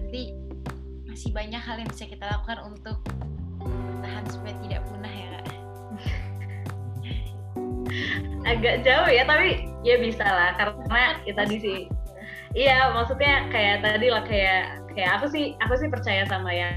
berarti 0.08 0.32
masih 1.04 1.36
banyak 1.36 1.60
hal 1.60 1.84
yang 1.84 1.90
bisa 1.92 2.08
kita 2.08 2.26
lakukan 2.32 2.64
untuk 2.64 2.98
bertahan 3.60 4.24
supaya 4.32 4.56
tidak 4.64 4.82
punah 4.88 5.12
ya 5.12 5.27
agak 8.48 8.84
jauh 8.88 9.10
ya 9.12 9.24
tapi 9.28 9.68
ya 9.84 9.96
bisa 10.00 10.24
lah 10.24 10.52
karena 10.56 11.20
ya 11.28 11.34
tadi 11.36 11.56
sih 11.60 11.80
iya 12.56 12.92
maksudnya 12.96 13.48
kayak 13.52 13.84
tadi 13.84 14.08
lah 14.08 14.24
kayak 14.24 14.82
kayak 14.96 15.12
aku 15.20 15.26
sih 15.30 15.46
aku 15.62 15.74
sih 15.78 15.90
percaya 15.92 16.24
sama 16.26 16.50
yang 16.50 16.74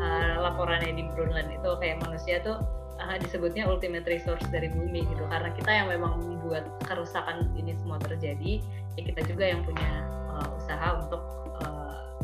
uh, 0.00 0.34
laporannya 0.40 0.94
di 0.96 1.04
Brundtland 1.12 1.50
itu 1.52 1.70
kayak 1.82 2.00
manusia 2.00 2.40
tuh 2.40 2.62
uh, 3.02 3.16
disebutnya 3.18 3.66
ultimate 3.66 4.06
resource 4.06 4.44
dari 4.48 4.70
bumi 4.70 5.04
gitu 5.06 5.24
karena 5.28 5.50
kita 5.52 5.70
yang 5.70 5.88
memang 5.90 6.22
membuat 6.22 6.70
kerusakan 6.86 7.50
ini 7.58 7.76
semua 7.82 7.98
terjadi 8.00 8.62
ya 8.96 9.02
kita 9.02 9.20
juga 9.26 9.44
yang 9.50 9.60
punya 9.66 9.90
uh, 10.30 10.48
usaha 10.56 10.88
untuk 11.02 11.22
uh, 11.60 11.82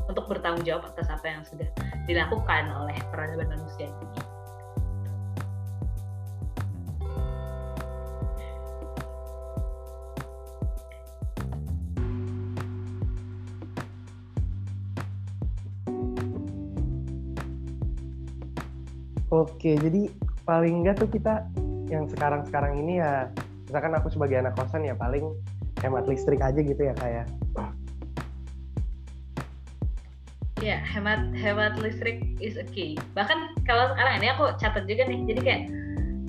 untuk 0.09 0.25
bertanggung 0.25 0.65
jawab 0.65 0.89
atas 0.89 1.13
apa 1.13 1.27
yang 1.29 1.43
sudah 1.45 1.69
dilakukan 2.09 2.73
oleh 2.73 2.97
peradaban 3.13 3.53
manusia 3.53 3.93
ini. 3.93 4.38
Oke, 19.39 19.79
jadi 19.79 20.11
paling 20.43 20.83
enggak 20.83 20.99
tuh 20.99 21.07
kita 21.07 21.47
yang 21.87 22.11
sekarang-sekarang 22.11 22.75
ini 22.83 22.99
ya 22.99 23.31
misalkan 23.71 23.95
aku 23.95 24.11
sebagai 24.11 24.43
anak 24.43 24.59
kosan 24.59 24.83
ya 24.83 24.99
paling 24.99 25.31
hemat 25.79 26.11
listrik 26.11 26.43
aja 26.43 26.59
gitu 26.59 26.83
ya 26.83 26.91
kayak 26.99 27.31
ya. 30.59 30.83
Hemat 30.83 31.31
hemat 31.39 31.79
listrik 31.79 32.27
is 32.43 32.59
a 32.59 32.67
key. 32.67 32.99
Bahkan 33.15 33.63
kalau 33.63 33.95
sekarang 33.95 34.19
ini 34.19 34.27
aku 34.35 34.59
catat 34.59 34.91
juga 34.91 35.07
nih 35.07 35.23
jadi 35.31 35.41
kayak 35.47 35.63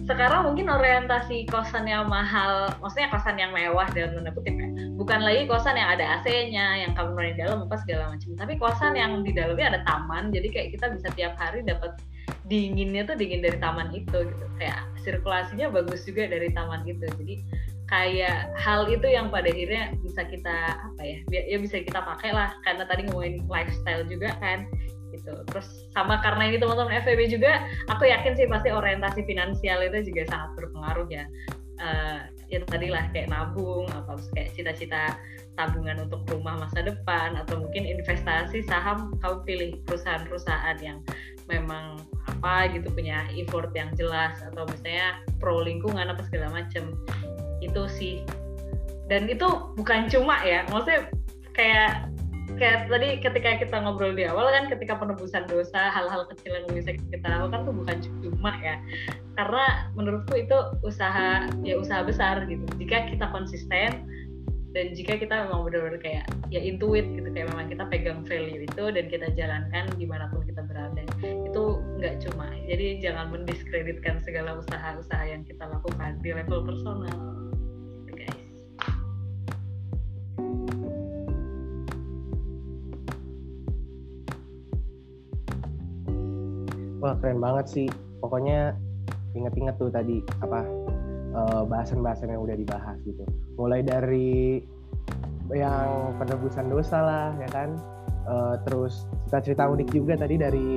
sekarang 0.06 0.46
mungkin 0.46 0.70
orientasi 0.70 1.50
kosan 1.50 1.90
yang 1.90 2.10
mahal 2.14 2.70
maksudnya 2.78 3.10
kosan 3.10 3.42
yang 3.42 3.50
mewah 3.50 3.90
dalam 3.90 4.22
tanda 4.22 4.30
kutip 4.38 4.54
ya. 4.54 4.70
Bukan 5.02 5.26
lagi 5.26 5.50
kosan 5.50 5.82
yang 5.82 5.98
ada 5.98 6.22
AC-nya 6.22 6.86
yang 6.86 6.94
kamar 6.94 7.34
di 7.34 7.42
dalam 7.42 7.66
apa 7.66 7.74
segala 7.82 8.14
macam. 8.14 8.38
Tapi 8.38 8.54
kosan 8.62 8.94
yang 8.94 9.26
di 9.26 9.34
dalamnya 9.34 9.74
ada 9.74 9.80
taman 9.82 10.30
jadi 10.30 10.46
kayak 10.54 10.70
kita 10.78 10.86
bisa 10.94 11.10
tiap 11.18 11.34
hari 11.42 11.66
dapat 11.66 11.98
dinginnya 12.50 13.06
tuh 13.06 13.16
dingin 13.16 13.46
dari 13.46 13.58
taman 13.62 13.94
itu 13.94 14.18
gitu. 14.26 14.46
Kayak 14.58 14.90
sirkulasinya 15.06 15.70
bagus 15.70 16.04
juga 16.04 16.28
dari 16.28 16.50
taman 16.52 16.84
itu. 16.90 17.06
Jadi 17.06 17.36
kayak 17.90 18.54
hal 18.58 18.86
itu 18.90 19.06
yang 19.10 19.34
pada 19.34 19.50
akhirnya 19.50 19.94
bisa 20.02 20.22
kita 20.26 20.78
apa 20.78 21.02
ya 21.02 21.18
ya 21.30 21.58
bisa 21.62 21.80
kita 21.80 22.02
pakai 22.02 22.34
lah. 22.34 22.52
Karena 22.66 22.84
tadi 22.90 23.08
ngomongin 23.08 23.46
lifestyle 23.46 24.04
juga 24.10 24.34
kan 24.42 24.66
gitu. 25.14 25.34
Terus 25.54 25.90
sama 25.94 26.22
karena 26.26 26.50
ini 26.50 26.58
teman-teman 26.58 27.00
FVB 27.06 27.22
juga 27.30 27.66
aku 27.90 28.10
yakin 28.10 28.34
sih 28.34 28.50
pasti 28.50 28.74
orientasi 28.74 29.26
finansial 29.26 29.86
itu 29.86 30.10
juga 30.10 30.26
sangat 30.30 30.50
berpengaruh 30.58 31.08
ya. 31.08 31.26
Uh, 31.80 32.28
ya 32.52 32.60
tadi 32.68 32.92
lah 32.92 33.08
kayak 33.16 33.32
nabung 33.32 33.88
apa 33.94 34.20
kayak 34.36 34.52
cita-cita 34.52 35.16
tabungan 35.60 36.08
untuk 36.08 36.24
rumah 36.32 36.56
masa 36.56 36.80
depan 36.88 37.36
atau 37.36 37.60
mungkin 37.60 37.84
investasi 37.84 38.64
saham 38.64 39.12
kau 39.20 39.44
pilih 39.44 39.76
perusahaan-perusahaan 39.84 40.80
yang 40.80 41.04
memang 41.52 42.00
apa 42.32 42.72
gitu 42.72 42.88
punya 42.96 43.28
effort 43.36 43.76
yang 43.76 43.92
jelas 44.00 44.40
atau 44.40 44.64
misalnya 44.72 45.20
pro 45.44 45.60
lingkungan 45.60 46.08
apa 46.08 46.24
segala 46.32 46.64
macam 46.64 46.96
itu 47.60 47.84
sih. 47.92 48.24
Dan 49.12 49.28
itu 49.28 49.46
bukan 49.76 50.08
cuma 50.08 50.40
ya 50.48 50.64
maksudnya 50.72 51.12
kayak 51.52 52.08
kayak 52.56 52.90
tadi 52.90 53.20
ketika 53.22 53.50
kita 53.62 53.76
ngobrol 53.84 54.16
di 54.16 54.26
awal 54.26 54.50
kan 54.50 54.72
ketika 54.72 54.96
penebusan 54.98 55.46
dosa 55.52 55.92
hal-hal 55.92 56.26
kecil 56.34 56.56
yang 56.56 56.66
bisa 56.72 56.96
kita 56.96 57.28
lakukan 57.28 57.68
tuh 57.68 57.76
bukan 57.76 57.98
cuma 58.24 58.56
ya. 58.64 58.80
Karena 59.36 59.92
menurutku 59.98 60.40
itu 60.40 60.58
usaha 60.86 61.52
ya 61.68 61.76
usaha 61.76 62.06
besar 62.08 62.48
gitu. 62.48 62.64
Jika 62.80 63.12
kita 63.12 63.28
konsisten 63.36 64.08
dan 64.70 64.94
jika 64.94 65.18
kita 65.18 65.50
memang 65.50 65.66
benar-benar 65.66 65.98
kayak 65.98 66.26
ya 66.54 66.62
intuit 66.62 67.02
gitu 67.10 67.26
kayak 67.34 67.50
memang 67.50 67.74
kita 67.74 67.84
pegang 67.90 68.22
value 68.22 68.62
itu 68.70 68.84
dan 68.94 69.06
kita 69.10 69.28
jalankan 69.34 69.86
di 69.98 70.06
mana 70.06 70.30
pun 70.30 70.46
kita 70.46 70.62
berada 70.62 71.02
itu 71.26 71.64
nggak 71.98 72.22
cuma. 72.30 72.54
Jadi 72.70 73.02
jangan 73.02 73.34
mendiskreditkan 73.34 74.22
segala 74.22 74.62
usaha-usaha 74.62 75.26
yang 75.26 75.42
kita 75.42 75.66
lakukan 75.66 76.22
di 76.22 76.30
level 76.38 76.62
personal. 76.70 77.18
Gitu 78.06 78.30
wah 87.02 87.18
keren 87.18 87.42
banget 87.42 87.66
sih. 87.66 87.88
Pokoknya 88.22 88.78
inget-inget 89.34 89.82
tuh 89.82 89.90
tadi 89.90 90.22
apa 90.46 90.62
uh, 91.34 91.64
bahasan-bahasan 91.66 92.34
yang 92.34 92.42
udah 92.44 92.56
dibahas 92.56 92.98
gitu. 93.06 93.24
Mulai 93.58 93.82
dari 93.86 94.62
yang 95.50 96.16
penebusan 96.22 96.70
dosa 96.70 96.98
lah 97.02 97.28
ya 97.38 97.50
kan. 97.50 97.70
Uh, 98.30 98.56
terus 98.68 99.10
cerita-cerita 99.26 99.66
unik 99.66 99.90
juga 99.90 100.14
tadi 100.14 100.36
dari 100.38 100.70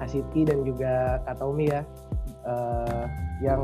Kasiti 0.00 0.46
dan 0.48 0.64
juga 0.64 1.20
Kak 1.26 1.36
Tommy 1.42 1.68
ya. 1.68 1.82
Uh, 2.48 3.04
yang 3.44 3.60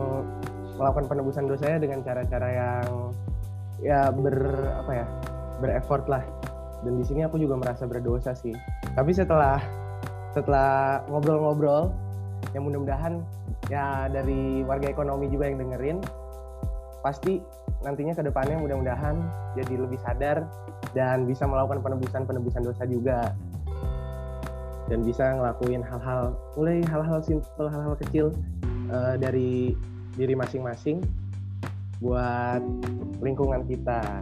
melakukan 0.77 1.07
penebusan 1.07 1.47
dosanya 1.47 1.79
dengan 1.81 2.03
cara-cara 2.03 2.49
yang 2.51 3.15
ya 3.83 4.11
ber 4.11 4.37
apa 4.85 4.93
ya 4.93 5.07
berefort 5.63 6.05
lah 6.11 6.23
dan 6.83 6.99
di 6.99 7.05
sini 7.07 7.27
aku 7.27 7.39
juga 7.39 7.59
merasa 7.59 7.87
berdosa 7.87 8.35
sih 8.35 8.55
tapi 8.95 9.15
setelah 9.15 9.59
setelah 10.35 11.03
ngobrol-ngobrol 11.07 11.95
yang 12.53 12.67
mudah-mudahan 12.67 13.23
ya 13.73 14.11
dari 14.13 14.61
warga 14.65 14.91
ekonomi 14.93 15.33
juga 15.33 15.49
yang 15.49 15.61
dengerin 15.61 15.99
pasti 17.05 17.41
nantinya 17.85 18.17
ke 18.17 18.25
depannya 18.25 18.57
mudah-mudahan 18.57 19.21
jadi 19.61 19.75
lebih 19.77 20.01
sadar 20.01 20.49
dan 20.97 21.29
bisa 21.29 21.45
melakukan 21.45 21.85
penebusan-penebusan 21.85 22.63
dosa 22.65 22.85
juga. 22.89 23.33
Dan 24.85 25.01
bisa 25.01 25.33
ngelakuin 25.33 25.81
hal-hal 25.81 26.37
mulai 26.61 26.85
hal-hal 26.85 27.25
simpel 27.25 27.73
hal-hal 27.73 27.97
kecil 27.97 28.37
uh, 28.93 29.17
dari 29.17 29.73
diri 30.13 30.37
masing-masing 30.37 31.01
buat 32.05 32.61
lingkungan 33.25 33.65
kita 33.65 34.21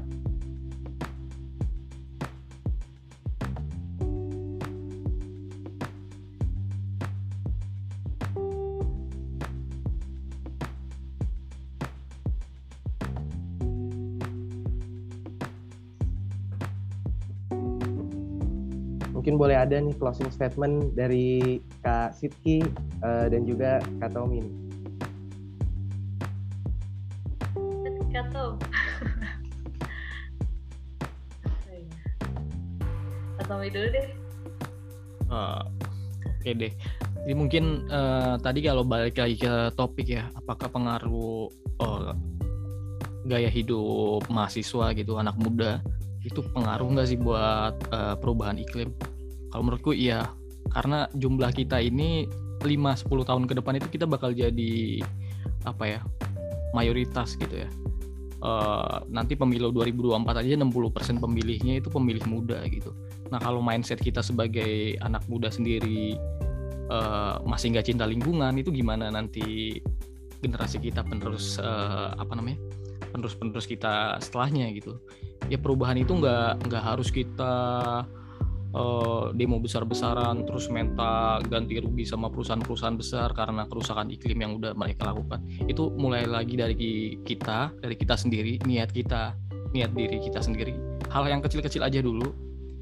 boleh 19.42 19.58
ada 19.58 19.74
nih 19.74 19.90
closing 19.98 20.30
statement 20.30 20.94
dari 20.94 21.58
Kak 21.82 22.14
Sitki 22.14 22.62
uh, 23.02 23.26
dan 23.26 23.42
juga 23.42 23.82
Kak 23.98 24.14
Tommy. 24.14 24.38
Kak 28.14 28.30
Tom. 28.30 28.54
Kak 33.40 33.46
Tommy 33.50 33.66
dulu 33.66 33.88
deh. 33.90 34.06
Eh, 35.32 35.62
Oke 36.22 36.50
deh. 36.54 36.72
Jadi 37.22 37.34
mungkin 37.34 37.86
eh, 37.90 38.34
tadi 38.38 38.62
kalau 38.62 38.86
balik 38.86 39.18
lagi 39.18 39.42
ke 39.42 39.74
topik 39.74 40.06
ya, 40.06 40.30
apakah 40.38 40.70
pengaruh 40.70 41.50
eh, 41.82 42.12
gaya 43.26 43.50
hidup 43.50 44.22
mahasiswa 44.30 44.94
gitu, 44.94 45.18
anak 45.18 45.34
muda 45.34 45.82
itu 46.22 46.38
pengaruh 46.54 46.94
nggak 46.94 47.08
sih 47.10 47.18
buat 47.18 47.74
eh, 47.90 48.14
perubahan 48.22 48.60
iklim? 48.60 48.94
Kalau 49.52 49.62
menurutku 49.68 49.92
iya, 49.92 50.32
karena 50.72 51.04
jumlah 51.12 51.52
kita 51.52 51.76
ini 51.84 52.24
5-10 52.64 53.28
tahun 53.28 53.44
ke 53.44 53.54
depan 53.60 53.76
itu 53.76 53.88
kita 53.92 54.08
bakal 54.08 54.32
jadi 54.32 55.04
apa 55.68 55.84
ya 55.84 56.00
mayoritas 56.72 57.36
gitu 57.36 57.68
ya. 57.68 57.68
Eh, 58.42 58.96
nanti 59.06 59.38
pemilu 59.38 59.70
2024 59.70 60.42
aja 60.42 60.58
60% 60.58 61.22
pemilihnya 61.22 61.78
itu 61.78 61.86
pemilih 61.86 62.26
muda 62.26 62.58
gitu. 62.66 62.90
Nah 63.30 63.38
kalau 63.38 63.62
mindset 63.62 64.02
kita 64.02 64.18
sebagai 64.18 64.98
anak 64.98 65.22
muda 65.30 65.46
sendiri 65.46 66.18
eh, 66.90 67.34
masih 67.46 67.70
nggak 67.70 67.86
cinta 67.86 68.02
lingkungan 68.02 68.50
itu 68.58 68.74
gimana 68.74 69.14
nanti 69.14 69.78
generasi 70.42 70.82
kita 70.82 71.06
penerus 71.06 71.62
eh, 71.62 72.08
apa 72.18 72.34
namanya 72.34 72.58
penerus 73.14 73.38
penerus 73.38 73.66
kita 73.70 74.18
setelahnya 74.18 74.74
gitu. 74.74 74.98
Ya 75.46 75.60
perubahan 75.62 75.94
itu 76.02 76.10
nggak 76.10 76.66
nggak 76.66 76.82
harus 76.82 77.14
kita 77.14 77.54
eh, 78.72 79.24
demo 79.36 79.60
besar-besaran 79.60 80.48
terus 80.48 80.72
minta 80.72 81.38
ganti 81.46 81.78
rugi 81.78 82.08
sama 82.08 82.32
perusahaan-perusahaan 82.32 82.96
besar 82.96 83.28
karena 83.36 83.68
kerusakan 83.68 84.08
iklim 84.10 84.38
yang 84.40 84.52
udah 84.58 84.72
mereka 84.72 85.12
lakukan. 85.12 85.44
Itu 85.68 85.92
mulai 85.94 86.24
lagi 86.26 86.56
dari 86.56 87.20
kita, 87.22 87.76
dari 87.78 87.94
kita 87.94 88.16
sendiri, 88.16 88.58
niat 88.64 88.90
kita, 88.90 89.36
niat 89.72 89.92
diri 89.96 90.20
kita 90.20 90.40
sendiri. 90.40 90.72
Hal 91.12 91.28
yang 91.28 91.44
kecil-kecil 91.44 91.84
aja 91.84 92.00
dulu. 92.00 92.32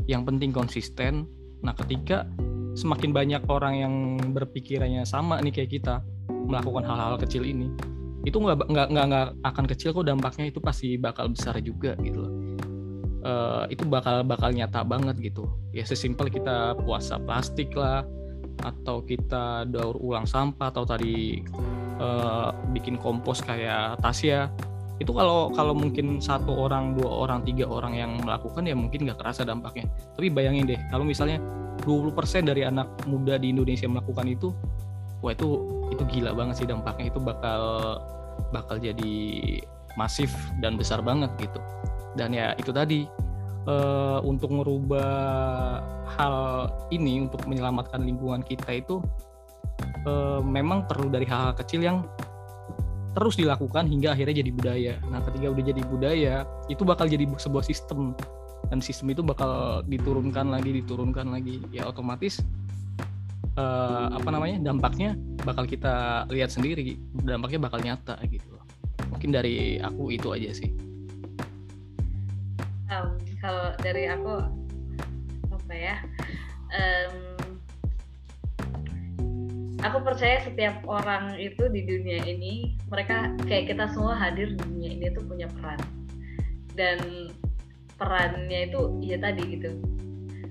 Yang 0.06 0.22
penting 0.32 0.50
konsisten. 0.50 1.28
Nah, 1.62 1.76
ketika 1.76 2.26
semakin 2.74 3.10
banyak 3.10 3.42
orang 3.46 3.74
yang 3.78 3.94
berpikirannya 4.32 5.02
sama 5.06 5.38
nih 5.42 5.62
kayak 5.62 5.70
kita 5.70 5.94
melakukan 6.30 6.82
hal-hal 6.86 7.18
kecil 7.20 7.46
ini, 7.46 7.70
itu 8.24 8.36
nggak 8.36 8.68
nggak 8.68 8.86
nggak 8.90 9.06
nggak 9.06 9.28
akan 9.44 9.64
kecil 9.70 9.90
kok 9.96 10.06
dampaknya 10.06 10.52
itu 10.52 10.58
pasti 10.60 10.96
bakal 11.00 11.32
besar 11.32 11.56
juga 11.62 11.96
gitu 12.00 12.20
loh. 12.20 12.32
Eh, 13.20 13.76
itu 13.76 13.84
bakal 13.84 14.24
bakal 14.24 14.48
nyata 14.48 14.80
banget 14.80 15.20
gitu. 15.20 15.44
Ya 15.76 15.84
sesimpel 15.84 16.32
kita 16.32 16.72
puasa 16.80 17.20
plastik 17.20 17.76
lah 17.76 18.00
atau 18.64 19.04
kita 19.04 19.68
daur 19.68 19.96
ulang 20.00 20.24
sampah 20.24 20.72
atau 20.72 20.88
tadi 20.88 21.44
eh, 22.00 22.48
bikin 22.72 22.96
kompos 22.96 23.44
kayak 23.44 24.00
Tasya 24.00 24.48
itu 25.00 25.12
kalau 25.12 25.52
kalau 25.52 25.72
mungkin 25.76 26.20
satu 26.20 26.64
orang 26.64 26.96
dua 26.96 27.24
orang 27.28 27.40
tiga 27.44 27.68
orang 27.68 27.96
yang 27.96 28.20
melakukan 28.24 28.64
ya 28.64 28.72
mungkin 28.72 29.04
nggak 29.04 29.20
kerasa 29.20 29.44
dampaknya. 29.44 29.84
Tapi 30.16 30.32
bayangin 30.32 30.64
deh 30.64 30.80
kalau 30.88 31.04
misalnya 31.04 31.36
20% 31.84 32.16
dari 32.48 32.64
anak 32.64 32.88
muda 33.04 33.36
di 33.36 33.52
Indonesia 33.52 33.88
melakukan 33.88 34.28
itu 34.32 34.48
wah 35.20 35.32
itu 35.36 35.48
itu 35.92 36.02
gila 36.08 36.32
banget 36.32 36.64
sih 36.64 36.68
dampaknya. 36.68 37.12
Itu 37.12 37.20
bakal 37.20 37.60
bakal 38.48 38.80
jadi 38.80 39.12
masif 40.00 40.32
dan 40.64 40.80
besar 40.80 41.04
banget 41.04 41.28
gitu 41.36 41.60
dan 42.18 42.34
ya 42.34 42.54
itu 42.58 42.70
tadi 42.74 43.06
eh, 43.66 44.18
untuk 44.24 44.50
merubah 44.50 45.82
hal 46.18 46.36
ini 46.90 47.26
untuk 47.28 47.46
menyelamatkan 47.46 48.02
lingkungan 48.02 48.42
kita 48.42 48.80
itu 48.82 48.98
eh, 50.06 50.40
memang 50.42 50.88
perlu 50.88 51.12
dari 51.12 51.26
hal-hal 51.28 51.54
kecil 51.54 51.84
yang 51.84 52.06
terus 53.10 53.34
dilakukan 53.34 53.90
hingga 53.90 54.14
akhirnya 54.14 54.38
jadi 54.38 54.50
budaya. 54.54 54.94
Nah, 55.10 55.18
ketika 55.26 55.50
udah 55.50 55.64
jadi 55.66 55.82
budaya, 55.82 56.34
itu 56.70 56.82
bakal 56.86 57.10
jadi 57.10 57.26
sebuah 57.26 57.66
sistem 57.66 58.14
dan 58.70 58.78
sistem 58.78 59.10
itu 59.10 59.22
bakal 59.26 59.82
diturunkan 59.90 60.46
lagi, 60.46 60.78
diturunkan 60.78 61.26
lagi. 61.34 61.58
Ya 61.74 61.90
otomatis 61.90 62.38
eh, 63.58 64.06
apa 64.14 64.28
namanya 64.30 64.62
dampaknya 64.62 65.18
bakal 65.42 65.66
kita 65.66 66.26
lihat 66.30 66.54
sendiri, 66.54 66.94
dampaknya 67.26 67.66
bakal 67.66 67.82
nyata 67.82 68.14
gitu. 68.30 68.62
Mungkin 69.10 69.30
dari 69.34 69.82
aku 69.82 70.14
itu 70.14 70.30
aja 70.30 70.54
sih. 70.54 70.89
Um, 72.90 73.14
kalau 73.38 73.70
dari 73.78 74.10
aku 74.10 74.42
apa 75.54 75.74
ya? 75.74 75.96
Em, 76.74 77.38
aku 79.86 80.02
percaya 80.02 80.42
setiap 80.42 80.82
orang 80.90 81.38
itu 81.38 81.70
di 81.70 81.86
dunia 81.86 82.18
ini 82.26 82.74
mereka 82.90 83.30
kayak 83.46 83.70
kita 83.70 83.86
semua 83.94 84.18
hadir 84.18 84.52
di 84.54 84.62
dunia 84.66 84.90
ini 84.98 85.06
tuh 85.14 85.22
punya 85.22 85.46
peran. 85.54 85.80
Dan 86.74 87.30
perannya 87.94 88.70
itu 88.74 88.80
ya 89.06 89.22
tadi 89.22 89.42
gitu. 89.54 89.70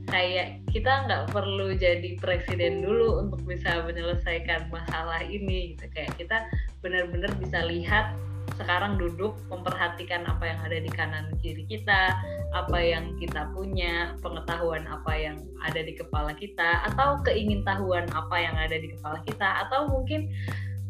Kayak 0.10 0.64
kita 0.74 1.06
nggak 1.06 1.24
perlu 1.36 1.76
jadi 1.76 2.18
presiden 2.18 2.82
dulu 2.82 3.28
untuk 3.28 3.44
bisa 3.46 3.84
menyelesaikan 3.84 4.72
masalah 4.72 5.22
ini 5.28 5.76
gitu. 5.76 5.86
Kayak 5.92 6.16
kita 6.16 6.38
benar-benar 6.80 7.30
bisa 7.38 7.68
lihat 7.68 8.16
sekarang 8.60 9.00
duduk 9.00 9.40
memperhatikan 9.48 10.28
apa 10.28 10.44
yang 10.52 10.60
ada 10.60 10.78
di 10.84 10.92
kanan 10.92 11.32
kiri 11.40 11.64
kita 11.72 12.12
apa 12.52 12.78
yang 12.78 13.16
kita 13.16 13.48
punya 13.56 14.20
pengetahuan 14.20 14.84
apa 14.92 15.16
yang 15.16 15.40
ada 15.64 15.80
di 15.80 15.96
kepala 15.96 16.36
kita 16.36 16.84
atau 16.92 17.24
keingintahuan 17.24 18.04
apa 18.12 18.36
yang 18.36 18.60
ada 18.60 18.76
di 18.76 18.92
kepala 18.92 19.24
kita 19.24 19.64
atau 19.66 19.88
mungkin 19.88 20.28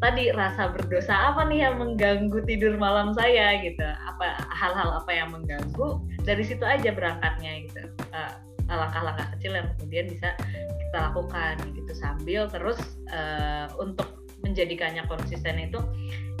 tadi 0.00 0.32
rasa 0.32 0.72
berdosa 0.72 1.12
apa 1.12 1.44
nih 1.46 1.68
yang 1.68 1.76
mengganggu 1.76 2.40
tidur 2.48 2.74
malam 2.80 3.12
saya 3.12 3.60
gitu. 3.60 3.84
Apa 3.84 4.48
hal-hal 4.48 4.96
apa 4.96 5.12
yang 5.12 5.28
mengganggu 5.30 6.00
dari 6.24 6.40
situ 6.40 6.64
aja 6.64 6.90
berangkatnya 6.90 7.68
gitu. 7.68 7.84
Eh, 8.16 8.32
langkah-langkah 8.66 9.28
kecil 9.36 9.60
yang 9.60 9.68
kemudian 9.76 10.08
bisa 10.08 10.32
kita 10.88 10.98
lakukan 11.12 11.54
gitu. 11.76 11.92
Sambil 11.92 12.48
terus 12.48 12.80
eh, 13.12 13.68
untuk 13.76 14.19
menjadikannya 14.40 15.04
konsisten 15.06 15.60
itu 15.60 15.80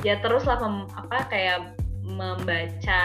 ya 0.06 0.18
teruslah 0.24 0.60
mem- 0.60 0.90
apa 0.96 1.28
kayak 1.28 1.58
membaca 2.00 3.02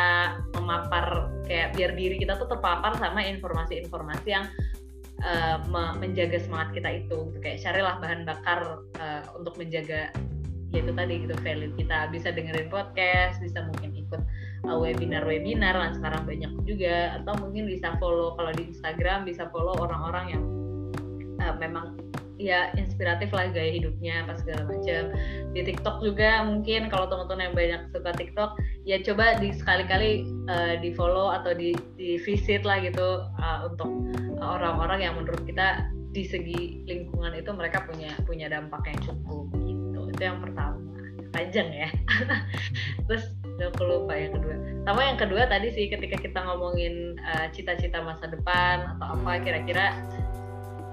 memapar 0.55 1.29
kayak 1.45 1.75
biar 1.77 1.91
diri 1.93 2.17
kita 2.17 2.39
tuh 2.39 2.47
terpapar 2.49 2.95
sama 2.97 3.21
informasi-informasi 3.21 4.27
yang 4.27 4.45
eh, 5.21 5.57
me- 5.67 5.95
menjaga 5.99 6.39
semangat 6.41 6.73
kita 6.73 6.89
itu 7.05 7.17
gitu. 7.31 7.37
kayak 7.43 7.59
carilah 7.61 7.95
bahan 7.99 8.23
bakar 8.23 8.81
eh, 8.97 9.21
untuk 9.35 9.59
menjaga 9.59 10.09
ya 10.75 10.83
itu 10.83 10.91
tadi 10.91 11.13
gitu 11.23 11.35
value 11.39 11.71
kita 11.79 12.11
bisa 12.11 12.27
dengerin 12.35 12.67
podcast 12.67 13.39
bisa 13.39 13.63
mungkin 13.63 13.95
ikut 13.95 14.21
uh, 14.67 14.77
webinar-webinar 14.77 15.71
kan 15.71 15.91
sekarang 15.95 16.27
banyak 16.27 16.51
juga 16.67 17.21
atau 17.21 17.33
mungkin 17.39 17.63
bisa 17.71 17.95
follow 18.01 18.35
kalau 18.35 18.51
di 18.51 18.75
Instagram 18.75 19.23
bisa 19.23 19.47
follow 19.55 19.79
orang-orang 19.79 20.25
yang 20.35 20.43
uh, 21.39 21.55
memang 21.55 21.95
ya 22.35 22.75
inspiratif 22.75 23.31
lah 23.31 23.47
gaya 23.51 23.71
hidupnya 23.79 24.27
apa 24.27 24.35
segala 24.39 24.67
macam 24.67 25.13
di 25.55 25.61
TikTok 25.63 26.03
juga 26.03 26.43
mungkin 26.43 26.91
kalau 26.91 27.07
teman-teman 27.07 27.47
yang 27.47 27.55
banyak 27.55 27.81
suka 27.95 28.11
TikTok 28.11 28.59
ya 28.83 28.99
coba 28.99 29.39
di 29.39 29.55
sekali-kali 29.55 30.27
uh, 30.51 30.75
di 30.83 30.91
follow 30.91 31.31
atau 31.31 31.55
di 31.55 31.71
di 31.95 32.19
visit 32.19 32.67
lah 32.67 32.83
gitu 32.83 33.23
uh, 33.39 33.59
untuk 33.71 33.87
orang-orang 34.43 34.99
yang 35.07 35.13
menurut 35.15 35.41
kita 35.47 35.87
di 36.15 36.23
segi 36.23 36.87
lingkungan 36.87 37.35
itu 37.35 37.51
mereka 37.51 37.83
punya 37.83 38.15
punya 38.23 38.47
dampak 38.47 38.87
yang 38.87 38.99
cukup 39.03 39.51
gitu. 39.67 39.99
Itu 40.15 40.21
yang 40.23 40.39
pertama. 40.39 40.79
Panjang 41.35 41.67
ya. 41.75 41.91
Terus 43.11 43.35
udah 43.43 43.67
aku 43.75 43.83
lupa 43.83 44.15
yang 44.15 44.31
kedua. 44.39 44.55
Sama 44.87 45.01
yang 45.03 45.19
kedua 45.19 45.43
tadi 45.51 45.67
sih 45.75 45.91
ketika 45.91 46.15
kita 46.15 46.39
ngomongin 46.47 47.19
uh, 47.19 47.51
cita-cita 47.51 47.99
masa 47.99 48.31
depan 48.31 48.95
atau 48.95 49.19
apa 49.19 49.43
kira-kira 49.43 49.99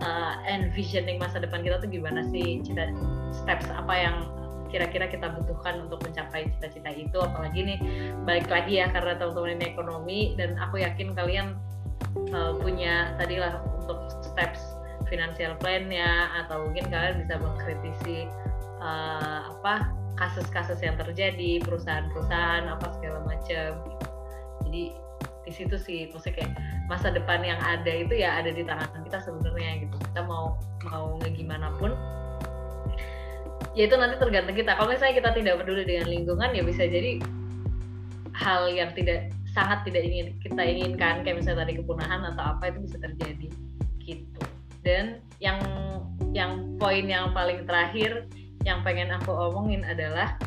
uh, 0.03 0.35
envisioning 0.45 1.17
masa 1.17 1.39
depan 1.39 1.63
kita 1.63 1.79
tuh 1.79 1.89
gimana 1.89 2.27
sih? 2.29 2.61
Cita 2.61 2.91
steps 3.33 3.71
apa 3.71 3.95
yang 3.95 4.17
kira-kira 4.69 5.05
kita 5.09 5.29
butuhkan 5.37 5.87
untuk 5.89 6.03
mencapai 6.03 6.51
cita-cita 6.59 6.91
itu? 6.93 7.17
Apalagi 7.23 7.61
nih 7.63 7.79
balik 8.27 8.51
lagi 8.51 8.83
ya 8.83 8.91
karena 8.91 9.17
teman-teman 9.17 9.57
ini 9.63 9.67
ekonomi 9.73 10.21
dan 10.35 10.59
aku 10.59 10.83
yakin 10.83 11.15
kalian 11.15 11.57
uh, 12.35 12.53
punya 12.59 13.15
tadi 13.17 13.39
lah 13.39 13.63
untuk 13.79 14.11
steps 14.21 14.61
financial 15.07 15.53
plan-nya 15.61 16.33
atau 16.45 16.69
mungkin 16.69 16.89
kalian 16.89 17.21
bisa 17.21 17.37
mengkritisi 17.37 18.29
uh, 18.81 19.53
apa 19.53 19.93
kasus-kasus 20.17 20.81
yang 20.85 20.97
terjadi 20.97 21.61
perusahaan-perusahaan 21.65 22.69
apa 22.69 22.87
segala 22.97 23.21
macam. 23.25 23.69
Jadi 24.65 24.93
situ 25.53 25.77
sih. 25.79 26.09
Maksudnya 26.11 26.43
kayak 26.43 26.53
masa 26.89 27.13
depan 27.13 27.45
yang 27.45 27.61
ada 27.61 27.93
itu 27.93 28.17
ya 28.17 28.41
ada 28.41 28.51
di 28.51 28.65
tangan 28.65 28.89
kita 29.05 29.19
sebenarnya 29.23 29.87
gitu. 29.87 29.97
Kita 30.11 30.21
mau 30.25 30.59
mau 30.89 31.17
ngegimana 31.23 31.73
pun 31.79 31.95
ya 33.73 33.89
itu 33.89 33.95
nanti 33.97 34.17
tergantung 34.21 34.57
kita. 34.57 34.77
Kalau 34.77 34.89
misalnya 34.91 35.15
kita 35.17 35.31
tidak 35.37 35.55
peduli 35.65 35.85
dengan 35.85 36.09
lingkungan 36.09 36.51
ya 36.53 36.63
bisa 36.65 36.85
jadi 36.85 37.21
hal 38.33 38.73
yang 38.73 38.91
tidak 38.97 39.31
sangat 39.53 39.85
tidak 39.85 40.09
ingin 40.09 40.27
kita 40.41 40.63
inginkan 40.65 41.21
kayak 41.21 41.37
misalnya 41.45 41.69
tadi 41.69 41.77
kepunahan 41.77 42.25
atau 42.33 42.57
apa 42.57 42.73
itu 42.73 42.79
bisa 42.89 42.97
terjadi 43.01 43.49
gitu. 44.01 44.43
Dan 44.83 45.23
yang 45.39 45.61
yang 46.35 46.75
poin 46.81 47.07
yang 47.07 47.31
paling 47.37 47.69
terakhir 47.69 48.27
yang 48.65 48.81
pengen 48.83 49.13
aku 49.13 49.31
omongin 49.31 49.85
adalah 49.85 50.39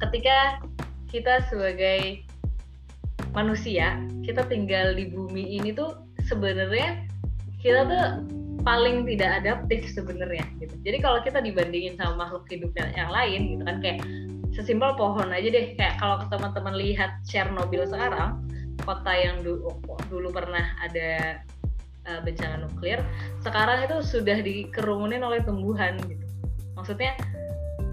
ketika 0.00 0.62
kita 1.10 1.44
sebagai 1.50 2.24
manusia 3.32 3.98
kita 4.26 4.46
tinggal 4.46 4.94
di 4.94 5.10
bumi 5.10 5.58
ini 5.60 5.70
tuh 5.74 6.04
sebenarnya 6.26 7.06
kita 7.60 7.86
tuh 7.86 8.04
paling 8.60 9.08
tidak 9.08 9.40
adaptif 9.44 9.88
sebenarnya 9.88 10.44
gitu. 10.60 10.74
Jadi 10.84 10.98
kalau 11.00 11.24
kita 11.24 11.40
dibandingin 11.40 11.96
sama 11.96 12.28
makhluk 12.28 12.44
hidup 12.52 12.72
yang 12.76 13.08
lain 13.08 13.56
gitu 13.56 13.62
kan 13.64 13.76
kayak 13.80 14.00
sesimpel 14.52 14.92
pohon 14.98 15.32
aja 15.32 15.48
deh 15.48 15.72
kayak 15.78 15.96
kalau 15.96 16.20
teman-teman 16.28 16.76
lihat 16.76 17.22
Chernobyl 17.24 17.88
sekarang 17.88 18.44
kota 18.84 19.12
yang 19.12 19.40
dulu 19.44 19.76
dulu 20.08 20.28
pernah 20.32 20.76
ada 20.80 21.40
uh, 22.08 22.20
bencana 22.24 22.64
nuklir 22.64 23.00
sekarang 23.44 23.84
itu 23.84 23.96
sudah 24.04 24.40
dikerumunin 24.44 25.24
oleh 25.24 25.40
tumbuhan 25.44 25.96
gitu. 26.04 26.26
Maksudnya 26.76 27.16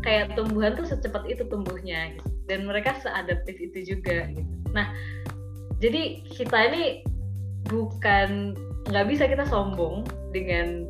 kayak 0.04 0.36
tumbuhan 0.40 0.76
tuh 0.76 0.88
secepat 0.88 1.28
itu 1.28 1.44
tumbuhnya 1.48 2.16
gitu. 2.16 2.30
dan 2.48 2.64
mereka 2.64 2.96
seadaptif 3.04 3.60
itu 3.60 3.96
juga 3.96 4.32
gitu. 4.32 4.57
Nah, 4.78 4.94
jadi 5.82 6.22
kita 6.30 6.58
ini 6.70 7.02
bukan 7.66 8.54
nggak 8.88 9.08
bisa 9.10 9.26
kita 9.26 9.44
sombong 9.50 10.06
dengan 10.32 10.86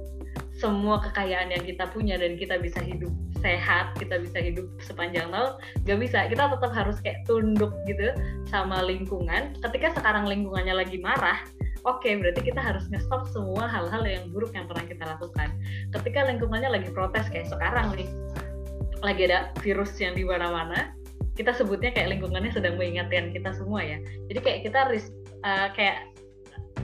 semua 0.58 0.98
kekayaan 1.06 1.54
yang 1.54 1.64
kita 1.64 1.86
punya 1.94 2.18
dan 2.18 2.34
kita 2.34 2.58
bisa 2.58 2.82
hidup 2.82 3.14
sehat, 3.40 3.94
kita 4.02 4.18
bisa 4.18 4.42
hidup 4.42 4.66
sepanjang 4.82 5.30
tahun, 5.30 5.54
nggak 5.86 6.00
bisa. 6.02 6.26
Kita 6.26 6.50
tetap 6.50 6.72
harus 6.74 6.98
kayak 7.06 7.24
tunduk 7.30 7.72
gitu 7.86 8.10
sama 8.50 8.82
lingkungan. 8.82 9.54
Ketika 9.62 9.94
sekarang 10.02 10.26
lingkungannya 10.26 10.74
lagi 10.74 10.98
marah, 10.98 11.46
oke 11.86 12.02
okay, 12.02 12.18
berarti 12.18 12.42
kita 12.42 12.58
harus 12.58 12.90
nge-stop 12.90 13.30
semua 13.30 13.70
hal-hal 13.70 14.02
yang 14.02 14.34
buruk 14.34 14.50
yang 14.58 14.66
pernah 14.66 14.86
kita 14.90 15.06
lakukan. 15.06 15.54
Ketika 15.94 16.26
lingkungannya 16.26 16.70
lagi 16.74 16.90
protes 16.90 17.30
kayak 17.30 17.54
sekarang 17.54 17.94
nih, 17.94 18.10
lagi 19.06 19.30
ada 19.30 19.54
virus 19.62 19.94
yang 20.02 20.18
di 20.18 20.26
mana-mana, 20.26 20.97
kita 21.38 21.54
sebutnya 21.54 21.94
kayak 21.94 22.18
lingkungannya 22.18 22.50
sedang 22.50 22.76
mengingatkan 22.82 23.30
kita 23.30 23.54
semua 23.54 23.86
ya. 23.86 24.02
Jadi 24.28 24.40
kayak 24.42 24.60
kita 24.66 24.80
uh, 25.46 25.70
kayak 25.78 26.10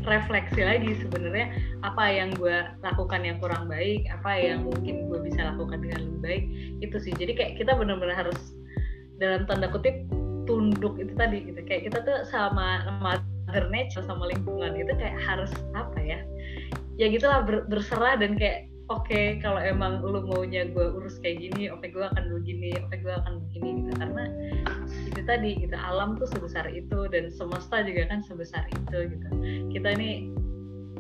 refleksi 0.04 0.62
lagi 0.62 0.92
sebenarnya 1.00 1.54
apa 1.82 2.04
yang 2.12 2.36
gue 2.36 2.54
lakukan 2.84 3.24
yang 3.24 3.40
kurang 3.40 3.72
baik 3.72 4.04
apa 4.12 4.36
yang 4.36 4.68
mungkin 4.68 5.08
gue 5.08 5.20
bisa 5.24 5.56
lakukan 5.56 5.80
dengan 5.80 6.00
lebih 6.06 6.20
baik 6.22 6.44
itu 6.86 6.98
sih. 7.02 7.14
Jadi 7.18 7.34
kayak 7.34 7.52
kita 7.58 7.74
benar-benar 7.74 8.28
harus 8.28 8.38
dalam 9.18 9.48
tanda 9.48 9.72
kutip 9.72 10.06
tunduk 10.44 11.00
itu 11.00 11.14
tadi 11.16 11.48
gitu. 11.48 11.60
Kayak 11.66 11.90
kita 11.92 11.98
tuh 12.04 12.18
sama 12.28 12.84
mother 13.00 13.66
nature 13.72 14.04
sama 14.04 14.28
lingkungan 14.28 14.76
itu 14.76 14.92
kayak 15.00 15.18
harus 15.24 15.52
apa 15.74 16.00
ya? 16.04 16.20
Ya 17.00 17.10
gitulah 17.10 17.42
ber, 17.42 17.66
berserah 17.72 18.20
dan 18.22 18.38
kayak 18.38 18.70
oke 18.92 19.08
okay, 19.08 19.40
kalau 19.40 19.60
emang 19.62 20.04
lu 20.04 20.24
maunya 20.28 20.68
gue 20.68 20.86
urus 21.00 21.16
kayak 21.24 21.40
gini 21.40 21.72
oke 21.72 21.80
okay, 21.80 21.90
gue 21.96 22.04
akan 22.04 22.24
begini 22.36 22.76
oke 22.76 22.92
okay, 22.92 23.00
gue 23.00 23.14
akan 23.14 23.34
begini 23.48 23.70
gitu. 23.80 23.92
Karena 23.96 24.24
itu 25.08 25.22
tadi 25.24 25.50
gitu 25.64 25.76
alam 25.80 26.20
tuh 26.20 26.28
sebesar 26.28 26.68
itu 26.68 27.08
dan 27.08 27.32
semesta 27.32 27.80
juga 27.86 28.12
kan 28.12 28.20
sebesar 28.26 28.68
itu 28.68 28.98
gitu. 29.16 29.28
Kita 29.72 29.96
ini 29.96 30.34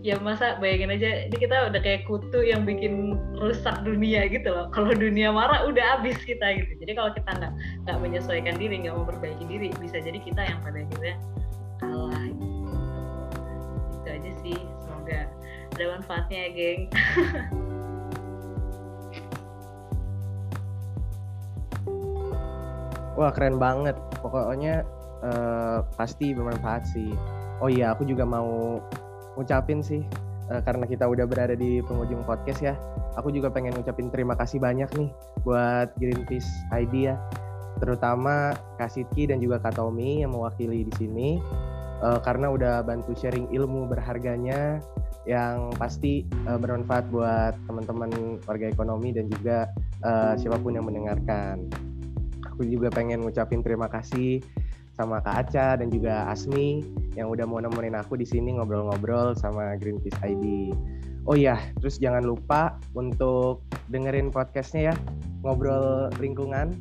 ya 0.03 0.19
masa 0.19 0.59
bayangin 0.59 0.91
aja 0.99 1.31
ini 1.31 1.35
kita 1.39 1.71
udah 1.71 1.79
kayak 1.79 2.03
kutu 2.07 2.43
yang 2.43 2.67
bikin 2.67 3.19
rusak 3.39 3.75
dunia 3.83 4.27
gitu 4.31 4.47
loh. 4.47 4.71
Kalau 4.71 4.95
dunia 4.95 5.31
marah 5.35 5.67
udah 5.67 5.99
habis 5.99 6.19
kita 6.23 6.55
gitu. 6.55 6.79
Jadi 6.79 6.91
kalau 6.95 7.11
kita 7.11 7.31
nggak 7.35 7.53
nggak 7.87 7.97
menyesuaikan 7.99 8.55
diri 8.55 8.83
nggak 8.87 8.95
memperbaiki 8.95 9.43
diri 9.47 9.67
bisa 9.79 9.99
jadi 9.99 10.19
kita 10.23 10.41
yang 10.43 10.59
pada 10.63 10.79
akhirnya 10.79 11.15
kalah 11.83 12.23
gitu. 12.31 12.55
Itu 14.03 14.07
aja 14.07 14.31
sih 14.43 14.57
semoga 14.83 15.27
ada 15.73 15.83
manfaatnya 15.97 16.37
ya 16.37 16.49
geng 16.53 16.81
Wah 23.13 23.31
keren 23.33 23.61
banget. 23.61 23.97
Pokoknya 24.19 24.81
uh, 25.21 25.85
pasti 25.95 26.33
bermanfaat 26.33 26.83
sih. 26.89 27.13
Oh 27.61 27.69
iya, 27.69 27.93
aku 27.93 28.03
juga 28.03 28.25
mau 28.25 28.81
ngucapin 29.37 29.81
sih 29.81 30.05
uh, 30.49 30.61
karena 30.61 30.85
kita 30.85 31.05
udah 31.05 31.25
berada 31.25 31.53
di 31.53 31.79
penghujung 31.85 32.25
podcast 32.25 32.59
ya. 32.61 32.75
Aku 33.17 33.29
juga 33.29 33.53
pengen 33.53 33.77
ngucapin 33.77 34.09
terima 34.09 34.33
kasih 34.33 34.57
banyak 34.57 34.89
nih 34.97 35.09
buat 35.45 35.93
Greenpeace 36.01 36.49
ID 36.73 37.13
ya. 37.13 37.15
Terutama 37.77 38.53
Kak 38.77 38.89
Sitki 38.93 39.29
dan 39.29 39.41
juga 39.41 39.61
Kak 39.61 39.77
Tommy 39.77 40.21
yang 40.25 40.33
mewakili 40.33 40.85
di 40.85 40.93
sini 40.97 41.29
uh, 42.01 42.19
karena 42.21 42.49
udah 42.49 42.85
bantu 42.85 43.13
sharing 43.17 43.49
ilmu 43.49 43.89
berharganya 43.89 44.81
yang 45.23 45.71
pasti 45.79 46.27
uh, 46.45 46.59
bermanfaat 46.59 47.07
buat 47.07 47.55
teman-teman 47.65 48.43
warga 48.43 48.67
ekonomi 48.67 49.15
dan 49.15 49.31
juga 49.31 49.71
uh, 50.03 50.35
siapa 50.35 50.59
pun 50.59 50.75
yang 50.75 50.83
mendengarkan 50.83 51.71
aku 52.53 52.69
juga 52.69 52.93
pengen 52.93 53.25
ngucapin 53.25 53.65
terima 53.65 53.89
kasih 53.89 54.37
sama 54.93 55.17
Kak 55.25 55.49
Aca 55.49 55.81
dan 55.81 55.89
juga 55.89 56.29
Asmi 56.29 56.85
yang 57.17 57.33
udah 57.33 57.49
mau 57.49 57.57
nemenin 57.57 57.97
aku 57.97 58.13
di 58.13 58.29
sini 58.29 58.53
ngobrol-ngobrol 58.53 59.33
sama 59.33 59.73
Greenpeace 59.81 60.21
ID. 60.21 60.69
Oh 61.25 61.33
iya, 61.33 61.57
terus 61.81 61.97
jangan 61.97 62.21
lupa 62.21 62.77
untuk 62.93 63.65
dengerin 63.89 64.29
podcastnya 64.29 64.93
ya, 64.93 64.95
ngobrol 65.41 66.13
lingkungan 66.21 66.77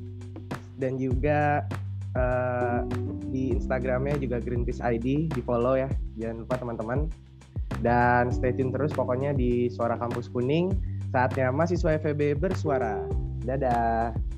dan 0.77 1.01
juga 1.01 1.65
uh, 2.19 2.85
di 3.33 3.57
Instagramnya 3.57 4.21
juga 4.21 4.45
Greenpeace 4.45 4.85
ID 4.85 5.33
di 5.33 5.41
follow 5.41 5.81
ya, 5.81 5.89
jangan 6.21 6.45
lupa 6.45 6.55
teman-teman. 6.61 7.09
Dan 7.81 8.29
stay 8.31 8.53
tune 8.53 8.71
terus 8.71 8.93
pokoknya 8.93 9.33
di 9.33 9.73
Suara 9.73 9.97
Kampus 9.97 10.29
Kuning, 10.29 10.71
saatnya 11.11 11.49
mahasiswa 11.49 11.97
FEB 11.99 12.37
bersuara. 12.37 13.03
Dadah. 13.43 14.32